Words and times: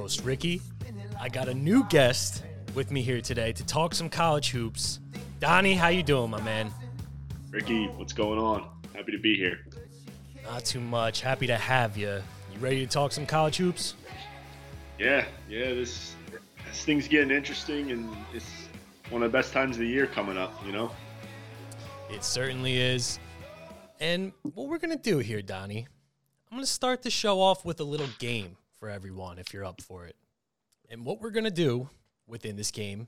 host, 0.00 0.24
Ricky. 0.24 0.62
I 1.20 1.28
got 1.28 1.48
a 1.48 1.52
new 1.52 1.84
guest 1.90 2.42
with 2.74 2.90
me 2.90 3.02
here 3.02 3.20
today 3.20 3.52
to 3.52 3.66
talk 3.66 3.94
some 3.94 4.08
college 4.08 4.48
hoops. 4.48 4.98
Donnie, 5.40 5.74
how 5.74 5.88
you 5.88 6.02
doing, 6.02 6.30
my 6.30 6.40
man? 6.40 6.72
Ricky, 7.50 7.84
what's 7.88 8.14
going 8.14 8.38
on? 8.38 8.66
Happy 8.94 9.12
to 9.12 9.18
be 9.18 9.36
here. 9.36 9.58
Not 10.42 10.64
too 10.64 10.80
much. 10.80 11.20
Happy 11.20 11.46
to 11.48 11.56
have 11.56 11.98
you. 11.98 12.22
You 12.50 12.60
ready 12.60 12.86
to 12.86 12.90
talk 12.90 13.12
some 13.12 13.26
college 13.26 13.58
hoops? 13.58 13.94
Yeah, 14.98 15.26
yeah. 15.50 15.74
This 15.74 16.14
this 16.66 16.82
thing's 16.82 17.06
getting 17.06 17.30
interesting, 17.30 17.90
and 17.90 18.16
it's 18.32 18.50
one 19.10 19.22
of 19.22 19.30
the 19.30 19.36
best 19.36 19.52
times 19.52 19.76
of 19.76 19.80
the 19.80 19.88
year 19.88 20.06
coming 20.06 20.38
up. 20.38 20.54
You 20.64 20.72
know. 20.72 20.90
It 22.08 22.24
certainly 22.24 22.78
is. 22.78 23.18
And 24.00 24.32
what 24.54 24.68
we're 24.68 24.78
gonna 24.78 24.96
do 24.96 25.18
here, 25.18 25.42
Donnie, 25.42 25.86
I'm 26.50 26.56
gonna 26.56 26.66
start 26.66 27.02
the 27.02 27.10
show 27.10 27.38
off 27.42 27.66
with 27.66 27.80
a 27.80 27.84
little 27.84 28.08
game 28.18 28.56
for 28.80 28.88
everyone, 28.88 29.38
if 29.38 29.52
you're 29.52 29.64
up 29.64 29.80
for 29.82 30.06
it. 30.06 30.16
And 30.88 31.04
what 31.04 31.20
we're 31.20 31.30
gonna 31.30 31.50
do 31.50 31.90
within 32.26 32.56
this 32.56 32.70
game 32.70 33.06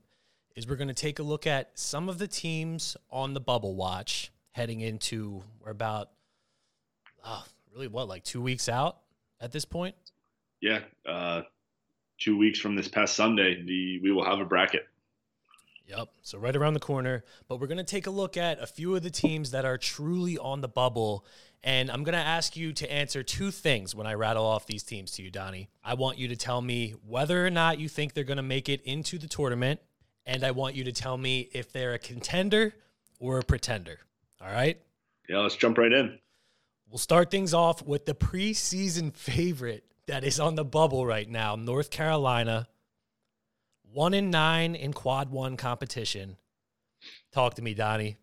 is 0.54 0.68
we're 0.68 0.76
gonna 0.76 0.94
take 0.94 1.18
a 1.18 1.22
look 1.22 1.46
at 1.46 1.70
some 1.74 2.08
of 2.10 2.18
the 2.18 2.28
teams 2.28 2.96
on 3.10 3.32
the 3.32 3.40
bubble 3.40 3.74
watch 3.74 4.30
heading 4.52 4.82
into 4.82 5.42
we're 5.64 5.70
about 5.70 6.10
uh, 7.24 7.42
really 7.74 7.88
what 7.88 8.06
like 8.06 8.22
two 8.22 8.42
weeks 8.42 8.68
out 8.68 8.98
at 9.40 9.50
this 9.50 9.64
point. 9.64 9.96
Yeah, 10.60 10.80
uh, 11.06 11.42
two 12.18 12.36
weeks 12.36 12.60
from 12.60 12.76
this 12.76 12.86
past 12.86 13.16
Sunday, 13.16 13.62
the 13.64 13.98
we 14.00 14.12
will 14.12 14.24
have 14.24 14.40
a 14.40 14.44
bracket. 14.44 14.86
Yep. 15.86 16.08
So 16.22 16.38
right 16.38 16.54
around 16.54 16.74
the 16.74 16.80
corner, 16.80 17.24
but 17.48 17.60
we're 17.60 17.66
going 17.66 17.78
to 17.78 17.84
take 17.84 18.06
a 18.06 18.10
look 18.10 18.36
at 18.36 18.62
a 18.62 18.66
few 18.66 18.94
of 18.94 19.02
the 19.02 19.10
teams 19.10 19.50
that 19.50 19.64
are 19.64 19.76
truly 19.76 20.38
on 20.38 20.60
the 20.60 20.68
bubble 20.68 21.26
and 21.64 21.90
I'm 21.90 22.02
going 22.02 22.14
to 22.14 22.18
ask 22.18 22.56
you 22.56 22.72
to 22.72 22.92
answer 22.92 23.22
two 23.22 23.50
things 23.52 23.94
when 23.94 24.06
I 24.06 24.14
rattle 24.14 24.44
off 24.44 24.66
these 24.66 24.82
teams 24.82 25.12
to 25.12 25.22
you, 25.22 25.30
Donnie. 25.30 25.68
I 25.84 25.94
want 25.94 26.18
you 26.18 26.28
to 26.28 26.36
tell 26.36 26.60
me 26.60 26.94
whether 27.06 27.46
or 27.46 27.50
not 27.50 27.78
you 27.78 27.88
think 27.88 28.14
they're 28.14 28.24
going 28.24 28.38
to 28.38 28.42
make 28.42 28.68
it 28.68 28.80
into 28.82 29.16
the 29.16 29.28
tournament, 29.28 29.80
and 30.26 30.42
I 30.42 30.50
want 30.50 30.74
you 30.74 30.84
to 30.84 30.92
tell 30.92 31.16
me 31.16 31.48
if 31.52 31.72
they're 31.72 31.94
a 31.94 32.00
contender 32.00 32.74
or 33.20 33.38
a 33.38 33.44
pretender. 33.44 34.00
All 34.40 34.52
right? 34.52 34.80
Yeah, 35.28 35.38
let's 35.38 35.54
jump 35.54 35.78
right 35.78 35.92
in. 35.92 36.18
We'll 36.90 36.98
start 36.98 37.30
things 37.30 37.54
off 37.54 37.80
with 37.86 38.06
the 38.06 38.14
preseason 38.14 39.14
favorite 39.14 39.84
that 40.08 40.24
is 40.24 40.40
on 40.40 40.56
the 40.56 40.64
bubble 40.64 41.06
right 41.06 41.28
now, 41.28 41.54
North 41.54 41.90
Carolina. 41.90 42.66
One 43.92 44.14
in 44.14 44.30
nine 44.30 44.74
in 44.74 44.92
quad 44.92 45.30
one 45.30 45.56
competition. 45.56 46.36
Talk 47.32 47.54
to 47.54 47.62
me, 47.62 47.74
Donnie. 47.74 48.16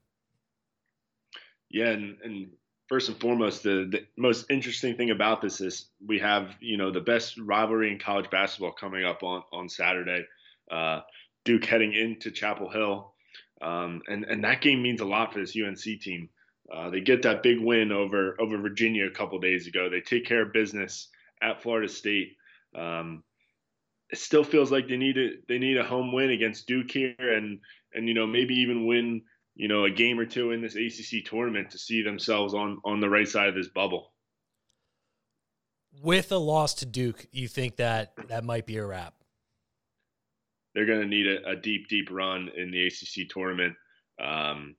Yeah, 1.70 1.90
and, 1.90 2.18
and 2.24 2.48
first 2.88 3.10
and 3.10 3.20
foremost, 3.20 3.62
the, 3.64 3.88
the 3.92 4.06
most 4.18 4.48
interesting 4.50 4.96
thing 4.96 5.12
about 5.12 5.42
this 5.42 5.62
is 5.62 5.86
we 6.06 6.20
have 6.20 6.56
you 6.60 6.78
know 6.78 6.92
the 6.92 7.00
best 7.00 7.38
rivalry 7.38 7.92
in 7.92 8.00
college 8.00 8.30
basketball 8.32 8.72
coming 8.72 9.06
up 9.06 9.24
on 9.24 9.44
on 9.52 9.70
Saturday. 9.70 10.26
Uh, 10.72 11.02
Duke 11.46 11.66
heading 11.66 11.94
into 11.94 12.32
Chapel 12.32 12.70
Hill, 12.70 13.14
um, 13.62 14.02
and 14.08 14.26
and 14.26 14.44
that 14.44 14.62
game 14.62 14.82
means 14.82 15.02
a 15.02 15.06
lot 15.06 15.34
for 15.34 15.40
this 15.40 15.56
UNC 15.56 16.02
team. 16.02 16.30
Uh, 16.72 16.90
they 16.90 17.02
get 17.02 17.22
that 17.24 17.44
big 17.44 17.60
win 17.60 17.92
over 17.92 18.36
over 18.40 18.58
Virginia 18.58 19.06
a 19.06 19.12
couple 19.12 19.40
days 19.40 19.68
ago. 19.68 19.90
They 19.90 20.02
take 20.02 20.26
care 20.26 20.42
of 20.42 20.54
business 20.54 21.10
at 21.42 21.62
Florida 21.62 21.88
State. 21.88 22.38
Um, 22.76 23.24
it 24.10 24.18
still 24.18 24.44
feels 24.44 24.72
like 24.72 24.88
they 24.88 24.98
need 24.98 25.18
a 25.18 25.30
they 25.48 25.60
need 25.60 25.78
a 25.78 25.84
home 25.84 26.12
win 26.12 26.32
against 26.32 26.68
Duke 26.68 26.92
here, 26.92 27.16
and 27.20 27.60
and 27.94 28.08
you 28.08 28.14
know 28.14 28.26
maybe 28.26 28.56
even 28.56 28.88
win 28.88 29.22
you 29.56 29.68
know 29.68 29.86
a 29.86 29.92
game 29.92 30.20
or 30.20 30.26
two 30.26 30.52
in 30.52 30.62
this 30.62 30.76
ACC 30.76 31.26
tournament 31.26 31.72
to 31.72 31.78
see 31.78 32.02
themselves 32.02 32.54
on 32.54 32.80
on 32.84 33.00
the 33.00 33.10
right 33.10 33.28
side 33.28 33.50
of 33.50 33.56
this 33.56 33.70
bubble. 33.70 34.14
With 36.02 36.32
a 36.32 36.38
loss 36.38 36.76
to 36.76 36.86
Duke, 36.86 37.28
you 37.32 37.48
think 37.48 37.78
that 37.78 38.14
that 38.30 38.44
might 38.44 38.66
be 38.66 38.78
a 38.78 38.86
wrap? 38.86 39.16
They're 40.74 40.86
going 40.86 41.02
to 41.02 41.08
need 41.08 41.28
a, 41.28 41.50
a, 41.50 41.56
deep, 41.56 41.90
deep 41.90 42.10
run 42.12 42.50
in 42.56 42.70
the 42.70 42.86
ACC 42.88 43.28
tournament. 43.28 43.76
Um, 44.24 44.76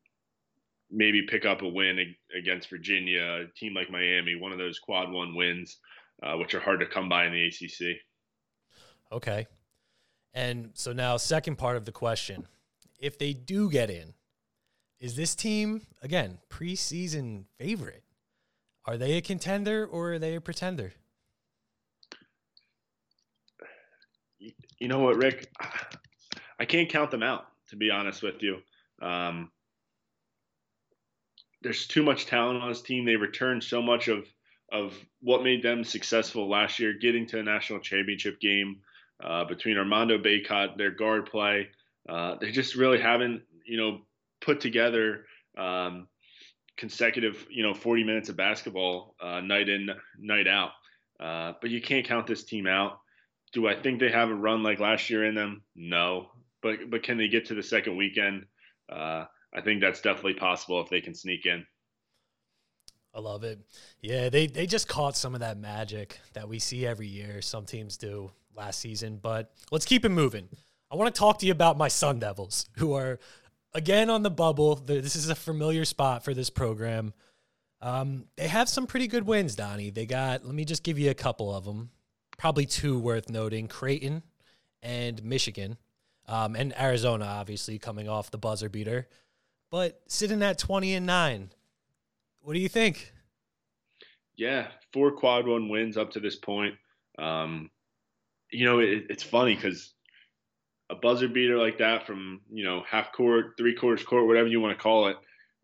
maybe 0.89 1.27
pick 1.29 1.45
up 1.45 1.63
a 1.63 1.69
win 1.69 2.15
against 2.39 2.71
Virginia, 2.71 3.45
a 3.45 3.59
team 3.59 3.75
like 3.75 3.91
Miami, 3.91 4.37
one 4.37 4.53
of 4.53 4.59
those 4.59 4.79
quad 4.79 5.11
one 5.11 5.35
wins, 5.35 5.79
uh, 6.23 6.37
which 6.37 6.55
are 6.55 6.61
hard 6.61 6.81
to 6.81 6.87
come 6.87 7.09
by 7.09 7.27
in 7.27 7.33
the 7.33 7.47
ACC. 7.49 7.97
Okay. 9.13 9.47
And 10.33 10.71
so 10.75 10.93
now, 10.93 11.17
second 11.17 11.57
part 11.57 11.77
of 11.77 11.85
the 11.85 11.93
question 11.93 12.47
if 12.99 13.19
they 13.19 13.33
do 13.33 13.71
get 13.71 13.91
in, 13.91 14.15
is 15.01 15.17
this 15.17 15.35
team, 15.35 15.87
again, 16.03 16.39
preseason 16.51 17.45
favorite? 17.59 18.05
Are 18.85 18.99
they 18.99 19.17
a 19.17 19.21
contender 19.21 19.87
or 19.87 20.13
are 20.13 20.19
they 20.19 20.35
a 20.35 20.41
pretender? 20.41 20.93
You 24.79 24.89
know 24.89 24.99
what, 24.99 25.17
Rick? 25.17 25.51
I 26.59 26.65
can't 26.65 26.89
count 26.89 27.11
them 27.11 27.23
out, 27.23 27.47
to 27.69 27.77
be 27.77 27.91
honest 27.91 28.23
with 28.23 28.43
you. 28.43 28.59
Um, 29.01 29.51
there's 31.63 31.87
too 31.87 32.03
much 32.03 32.27
talent 32.27 32.63
on 32.63 32.69
this 32.69 32.83
team. 32.83 33.05
They 33.05 33.17
returned 33.17 33.65
so 33.65 33.83
much 33.83 34.09
of 34.09 34.27
of 34.73 34.95
what 35.21 35.43
made 35.43 35.65
them 35.65 35.83
successful 35.83 36.49
last 36.49 36.79
year, 36.79 36.93
getting 36.93 37.27
to 37.27 37.41
a 37.41 37.43
national 37.43 37.81
championship 37.81 38.39
game 38.41 38.77
uh, 39.23 39.45
between 39.45 39.79
Armando 39.79 40.19
Bacot, 40.19 40.77
their 40.77 40.91
guard 40.91 41.27
play. 41.27 41.69
Uh, 42.09 42.37
they 42.41 42.51
just 42.51 42.75
really 42.75 43.01
haven't, 43.01 43.43
you 43.67 43.77
know, 43.77 44.01
put 44.41 44.61
together 44.61 45.27
um, 45.57 46.09
consecutive, 46.77 47.47
you 47.51 47.63
know, 47.63 47.75
40 47.75 48.05
minutes 48.05 48.29
of 48.29 48.37
basketball 48.37 49.15
uh, 49.21 49.41
night 49.41 49.69
in, 49.69 49.91
night 50.19 50.49
out. 50.49 50.71
Uh, 51.21 51.53
but 51.61 51.71
you 51.71 51.83
can't 51.83 52.07
count 52.07 52.27
this 52.27 52.45
team 52.45 52.67
out. 52.67 53.01
Do 53.53 53.69
I 53.69 53.75
think 53.75 54.01
they 54.01 54.11
have 54.11 54.31
a 54.31 54.35
run 54.35 54.63
like 54.63 54.81
last 54.81 55.11
year 55.11 55.27
in 55.27 55.35
them? 55.35 55.63
No. 55.75 56.29
But 56.63 56.91
but 56.91 57.03
can 57.03 57.19
they 57.19 57.29
get 57.29 57.47
to 57.47 57.55
the 57.55 57.63
second 57.63 57.97
weekend? 57.97 58.47
Uh, 58.91 59.25
I 59.55 59.61
think 59.63 59.81
that's 59.81 60.01
definitely 60.01 60.35
possible 60.35 60.81
if 60.81 60.89
they 60.89 61.01
can 61.01 61.15
sneak 61.15 61.47
in. 61.47 61.67
I 63.15 63.21
love 63.21 63.45
it. 63.45 63.59
Yeah, 64.01 64.29
they 64.29 64.47
they 64.47 64.67
just 64.67 64.89
caught 64.89 65.17
some 65.17 65.35
of 65.35 65.41
that 65.41 65.59
magic 65.59 66.21
that 66.35 66.49
we 66.49 66.59
see 66.59 66.87
every 66.87 67.09
year. 67.09 67.43
Some 67.43 67.67
teams 67.67 67.97
do 67.97 68.31
last 68.55 68.81
season, 68.81 69.19
but 69.23 69.53
let's 69.71 69.85
keep 69.85 70.05
it 70.05 70.11
moving. 70.11 70.49
I 70.91 70.97
want 70.97 71.15
to 71.15 71.19
talk 71.19 71.39
to 71.39 71.47
you 71.47 71.53
about 71.53 71.79
my 71.79 71.89
Sun 71.89 72.19
Devils, 72.19 72.69
who 72.77 72.95
are 72.95 73.19
again 73.73 74.11
on 74.11 74.23
the 74.23 74.31
bubble. 74.31 74.77
This 74.77 75.17
is 75.17 75.29
a 75.29 75.35
familiar 75.35 75.85
spot 75.85 76.25
for 76.25 76.35
this 76.35 76.51
program. 76.51 77.13
Um, 77.81 78.27
they 78.37 78.49
have 78.49 78.69
some 78.69 78.87
pretty 78.87 79.07
good 79.07 79.27
wins, 79.27 79.55
Donnie. 79.55 79.91
They 79.91 80.07
got, 80.07 80.45
let 80.45 80.55
me 80.55 80.65
just 80.65 80.83
give 80.83 80.99
you 80.99 81.11
a 81.11 81.15
couple 81.15 81.55
of 81.55 81.65
them. 81.65 81.91
Probably 82.37 82.67
two 82.67 82.99
worth 82.99 83.31
noting 83.31 83.69
Creighton 83.69 84.23
and 84.83 85.23
Michigan, 85.23 85.77
um, 86.27 86.57
and 86.57 86.79
Arizona, 86.79 87.27
obviously, 87.27 87.79
coming 87.79 88.09
off 88.09 88.31
the 88.31 88.39
buzzer 88.39 88.69
beater. 88.69 89.09
But 89.71 90.01
sitting 90.09 90.43
at 90.43 90.59
20 90.59 90.95
and 90.95 91.07
9, 91.07 91.51
what 92.41 92.55
do 92.55 92.59
you 92.59 92.69
think? 92.69 93.13
Yeah, 94.37 94.69
four 94.93 95.13
quad 95.13 95.47
one 95.47 95.69
wins 95.69 95.97
up 95.97 96.11
to 96.13 96.21
this 96.21 96.37
point. 96.37 96.75
Um, 97.19 97.71
you 98.53 98.65
know, 98.65 98.81
it, 98.81 99.07
it's 99.09 99.23
funny 99.23 99.55
because 99.55 99.93
a 100.91 100.95
buzzer 100.97 101.29
beater 101.29 101.57
like 101.57 101.79
that 101.79 102.07
from 102.07 102.41
you 102.51 102.65
know 102.65 102.83
half 102.89 103.13
court, 103.13 103.55
three 103.57 103.75
quarters 103.75 104.05
court, 104.05 104.27
whatever 104.27 104.49
you 104.49 104.61
want 104.61 104.77
to 104.77 104.83
call 104.83 105.09
it, 105.09 105.17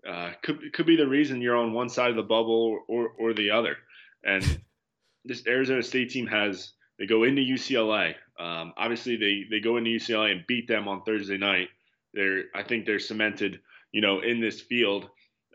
uh, 0.09 0.33
could 0.43 0.73
could 0.73 0.87
be 0.87 0.97
the 0.97 1.09
reason 1.09 1.41
you're 1.41 1.57
on 1.57 1.73
one 1.73 1.89
side 1.89 2.11
of 2.11 2.17
the 2.17 2.23
bubble 2.23 2.79
or 2.89 3.09
or 3.19 3.35
the 3.35 3.51
other. 3.51 3.77
And 4.25 4.61
this 5.25 5.47
Arizona 5.47 5.83
State 5.83 6.11
team 6.11 6.27
has 6.27 6.73
they 6.99 7.07
go 7.07 7.25
into 7.25 7.43
UCLA. 7.43 8.15
Um, 8.39 8.73
obviously, 8.77 9.17
they 9.17 9.45
they 9.51 9.61
go 9.61 9.77
into 9.77 9.91
UCLA 9.91 10.33
and 10.33 10.47
beat 10.47 10.69
them 10.69 10.89
on 10.89 11.03
Thursday 11.03 11.39
night. 11.39 11.69
They're 12.15 12.45
I 12.55 12.63
think 12.63 12.87
they're 12.87 12.99
cemented, 12.99 13.61
you 13.93 14.01
know, 14.01 14.21
in 14.21 14.41
this 14.41 14.61
field. 14.61 15.09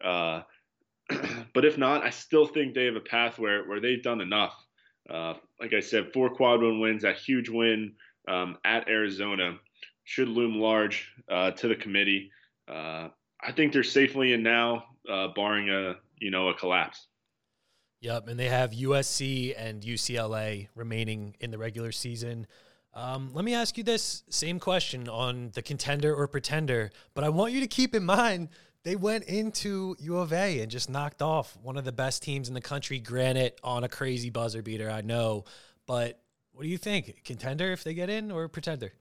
Uh, 0.03 0.41
but 1.53 1.65
if 1.65 1.77
not, 1.77 2.03
I 2.03 2.09
still 2.09 2.45
think 2.45 2.73
they 2.73 2.85
have 2.85 2.95
a 2.95 3.01
path 3.01 3.39
where 3.39 3.63
where 3.67 3.79
they've 3.79 4.03
done 4.03 4.21
enough. 4.21 4.53
Uh, 5.09 5.33
like 5.59 5.73
I 5.73 5.79
said, 5.79 6.13
four 6.13 6.29
quad 6.29 6.61
one 6.61 6.79
wins, 6.79 7.03
a 7.03 7.13
huge 7.13 7.49
win 7.49 7.93
um, 8.27 8.57
at 8.63 8.87
Arizona 8.87 9.57
should 10.03 10.27
loom 10.27 10.59
large 10.59 11.11
uh, 11.29 11.51
to 11.51 11.67
the 11.67 11.75
committee. 11.75 12.31
Uh, 12.67 13.09
I 13.43 13.51
think 13.51 13.73
they're 13.73 13.83
safely 13.83 14.33
in 14.33 14.43
now, 14.43 14.85
uh, 15.09 15.29
barring 15.35 15.69
a 15.69 15.95
you 16.19 16.31
know 16.31 16.49
a 16.49 16.53
collapse. 16.53 17.07
Yep, 18.01 18.27
and 18.29 18.39
they 18.39 18.49
have 18.49 18.71
USC 18.71 19.53
and 19.55 19.81
UCLA 19.83 20.69
remaining 20.75 21.35
in 21.39 21.51
the 21.51 21.57
regular 21.57 21.91
season. 21.91 22.47
Um, 22.93 23.29
let 23.33 23.45
me 23.45 23.53
ask 23.53 23.77
you 23.77 23.83
this 23.83 24.23
same 24.29 24.59
question 24.59 25.07
on 25.07 25.51
the 25.53 25.61
contender 25.61 26.13
or 26.13 26.27
pretender, 26.27 26.91
but 27.13 27.23
I 27.23 27.29
want 27.29 27.53
you 27.53 27.61
to 27.61 27.67
keep 27.67 27.95
in 27.95 28.03
mind 28.03 28.49
they 28.83 28.95
went 28.95 29.25
into 29.25 29.95
U 29.99 30.17
of 30.17 30.33
A 30.33 30.59
and 30.59 30.71
just 30.71 30.89
knocked 30.89 31.21
off 31.21 31.57
one 31.61 31.77
of 31.77 31.85
the 31.85 31.91
best 31.91 32.23
teams 32.23 32.47
in 32.47 32.53
the 32.53 32.61
country. 32.61 32.99
Granted, 32.99 33.53
on 33.63 33.83
a 33.83 33.89
crazy 33.89 34.29
buzzer 34.29 34.61
beater, 34.61 34.89
I 34.89 35.01
know, 35.01 35.45
but 35.85 36.19
what 36.53 36.63
do 36.63 36.69
you 36.69 36.77
think? 36.77 37.23
Contender 37.23 37.71
if 37.71 37.83
they 37.83 37.93
get 37.93 38.09
in 38.09 38.31
or 38.31 38.47
pretender? 38.47 38.93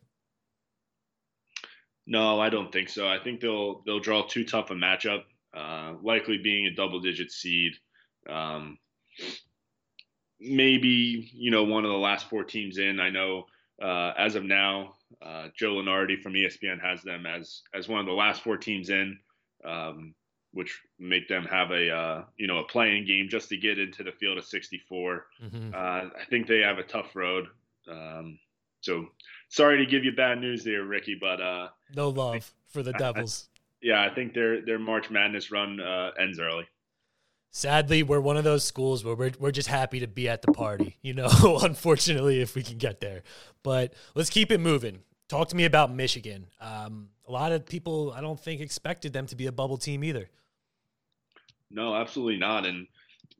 No, 2.06 2.40
I 2.40 2.50
don't 2.50 2.72
think 2.72 2.88
so. 2.88 3.08
I 3.08 3.18
think 3.18 3.40
they'll 3.40 3.82
they'll 3.86 4.00
draw 4.00 4.26
too 4.26 4.44
tough 4.44 4.70
a 4.70 4.74
matchup. 4.74 5.22
Uh, 5.54 5.94
likely 6.02 6.38
being 6.38 6.66
a 6.66 6.74
double 6.74 7.00
digit 7.00 7.30
seed. 7.30 7.72
Um, 8.28 8.78
maybe 10.40 11.30
you 11.32 11.50
know 11.50 11.64
one 11.64 11.84
of 11.84 11.90
the 11.90 11.96
last 11.96 12.28
four 12.28 12.44
teams 12.44 12.78
in. 12.78 13.00
I 13.00 13.10
know 13.10 13.44
uh, 13.80 14.12
as 14.16 14.34
of 14.34 14.44
now, 14.44 14.94
uh, 15.22 15.48
Joe 15.56 15.74
Lunardi 15.74 16.20
from 16.20 16.34
ESPN 16.34 16.80
has 16.80 17.02
them 17.02 17.26
as 17.26 17.62
as 17.74 17.88
one 17.88 18.00
of 18.00 18.06
the 18.06 18.12
last 18.12 18.42
four 18.42 18.56
teams 18.56 18.90
in, 18.90 19.18
um, 19.64 20.14
which 20.52 20.80
make 20.98 21.28
them 21.28 21.44
have 21.44 21.70
a 21.70 21.90
uh, 21.90 22.24
you 22.36 22.46
know 22.46 22.58
a 22.58 22.64
playing 22.64 23.06
game 23.06 23.28
just 23.28 23.48
to 23.50 23.56
get 23.56 23.78
into 23.78 24.02
the 24.02 24.12
field 24.12 24.38
of 24.38 24.44
64. 24.44 25.26
Mm-hmm. 25.44 25.74
Uh, 25.74 25.76
I 25.76 26.24
think 26.28 26.46
they 26.46 26.60
have 26.60 26.78
a 26.78 26.82
tough 26.82 27.14
road. 27.14 27.46
Um, 27.90 28.38
so 28.80 29.06
sorry 29.48 29.84
to 29.84 29.90
give 29.90 30.04
you 30.04 30.12
bad 30.12 30.40
news 30.40 30.64
there, 30.64 30.84
Ricky, 30.84 31.16
but 31.20 31.40
uh, 31.40 31.68
no 31.94 32.08
love 32.08 32.50
for 32.68 32.82
the 32.82 32.92
Devils. 32.92 33.48
I, 33.54 33.58
yeah, 33.82 34.02
I 34.02 34.14
think 34.14 34.34
their 34.34 34.64
their 34.64 34.78
March 34.78 35.10
Madness 35.10 35.50
run 35.50 35.80
uh, 35.80 36.10
ends 36.18 36.38
early. 36.38 36.66
Sadly, 37.52 38.04
we're 38.04 38.20
one 38.20 38.36
of 38.36 38.44
those 38.44 38.62
schools 38.62 39.04
where 39.04 39.14
we're 39.14 39.32
we're 39.38 39.50
just 39.50 39.68
happy 39.68 40.00
to 40.00 40.06
be 40.06 40.28
at 40.28 40.42
the 40.42 40.52
party, 40.52 40.96
you 41.02 41.14
know. 41.14 41.58
unfortunately, 41.62 42.40
if 42.40 42.54
we 42.54 42.62
can 42.62 42.78
get 42.78 43.00
there, 43.00 43.22
but 43.62 43.92
let's 44.14 44.30
keep 44.30 44.50
it 44.50 44.58
moving. 44.58 45.00
Talk 45.30 45.46
to 45.50 45.56
me 45.56 45.64
about 45.64 45.94
Michigan. 45.94 46.48
Um, 46.60 47.10
a 47.28 47.30
lot 47.30 47.52
of 47.52 47.64
people, 47.64 48.12
I 48.16 48.20
don't 48.20 48.38
think, 48.38 48.60
expected 48.60 49.12
them 49.12 49.26
to 49.26 49.36
be 49.36 49.46
a 49.46 49.52
bubble 49.52 49.76
team 49.76 50.02
either. 50.02 50.28
No, 51.70 51.94
absolutely 51.94 52.36
not, 52.36 52.66
and 52.66 52.88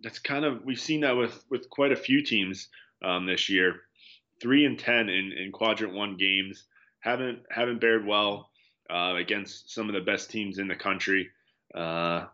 that's 0.00 0.20
kind 0.20 0.44
of 0.44 0.64
we've 0.64 0.78
seen 0.78 1.00
that 1.00 1.16
with 1.16 1.44
with 1.50 1.69
quite 1.69 1.90
a 1.90 1.96
few 1.96 2.22
teams 2.22 2.69
um, 3.04 3.26
this 3.26 3.48
year. 3.48 3.81
Three 4.40 4.66
and 4.66 4.78
ten 4.78 5.08
in, 5.08 5.32
in 5.32 5.50
quadrant 5.50 5.92
one 5.92 6.16
games 6.16 6.62
haven't 7.00 7.40
haven't 7.50 7.81
bared 7.81 8.06
well 8.06 8.50
uh, 8.88 9.16
against 9.16 9.75
some 9.75 9.88
of 9.88 9.94
the 9.96 10.00
best 10.00 10.31
teams 10.31 10.58
in 10.58 10.69
the 10.69 10.76
country. 10.76 11.31
Uh, 11.75 12.26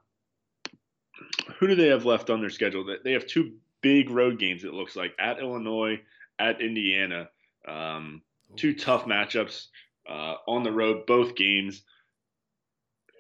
who 1.59 1.67
do 1.67 1.75
they 1.75 1.89
have 1.89 2.05
left 2.05 2.29
on 2.29 2.43
their 2.43 2.51
schedule? 2.51 2.95
They 3.03 3.13
have 3.13 3.27
two 3.27 3.55
big 3.81 4.11
road 4.11 4.39
games. 4.39 4.65
It 4.65 4.75
looks 4.75 4.97
like 4.97 5.15
at 5.19 5.39
Illinois, 5.39 6.03
at 6.39 6.61
Indiana. 6.61 7.31
Um, 7.67 8.21
two 8.57 8.75
tough 8.75 9.05
matchups 9.05 9.67
uh, 10.09 10.35
on 10.47 10.63
the 10.63 10.73
road, 10.73 11.07
both 11.07 11.37
games. 11.37 11.83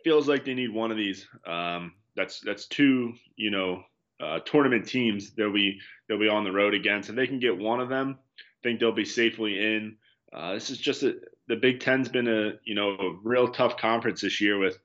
Feels 0.04 0.28
like 0.28 0.44
they 0.44 0.54
need 0.54 0.72
one 0.72 0.90
of 0.90 0.96
these. 0.96 1.26
Um, 1.46 1.94
that's 2.14 2.40
that's 2.40 2.66
two, 2.66 3.14
you 3.36 3.50
know, 3.50 3.82
uh, 4.20 4.40
tournament 4.40 4.86
teams. 4.86 5.32
They'll 5.32 5.52
be 5.52 5.78
they'll 6.08 6.18
be 6.18 6.28
on 6.28 6.44
the 6.44 6.52
road 6.52 6.74
against. 6.74 7.10
If 7.10 7.16
they 7.16 7.26
can 7.26 7.40
get 7.40 7.58
one 7.58 7.80
of 7.80 7.88
them, 7.88 8.18
I 8.38 8.42
think 8.62 8.80
they'll 8.80 8.92
be 8.92 9.04
safely 9.04 9.58
in. 9.58 9.96
Uh, 10.32 10.54
this 10.54 10.70
is 10.70 10.78
just 10.78 11.02
a, 11.02 11.14
the 11.48 11.56
Big 11.56 11.80
Ten's 11.80 12.08
been 12.08 12.28
a 12.28 12.52
you 12.64 12.74
know 12.74 12.90
a 12.90 13.16
real 13.22 13.48
tough 13.48 13.76
conference 13.76 14.20
this 14.20 14.40
year 14.40 14.58
with 14.58 14.78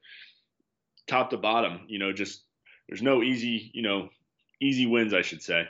top 1.07 1.29
to 1.29 1.37
bottom. 1.37 1.81
You 1.87 1.99
know, 1.99 2.11
just 2.11 2.43
there's 2.89 3.01
no 3.01 3.21
easy 3.21 3.71
you 3.73 3.83
know 3.83 4.09
easy 4.61 4.85
wins, 4.85 5.13
I 5.13 5.21
should 5.21 5.41
say. 5.41 5.65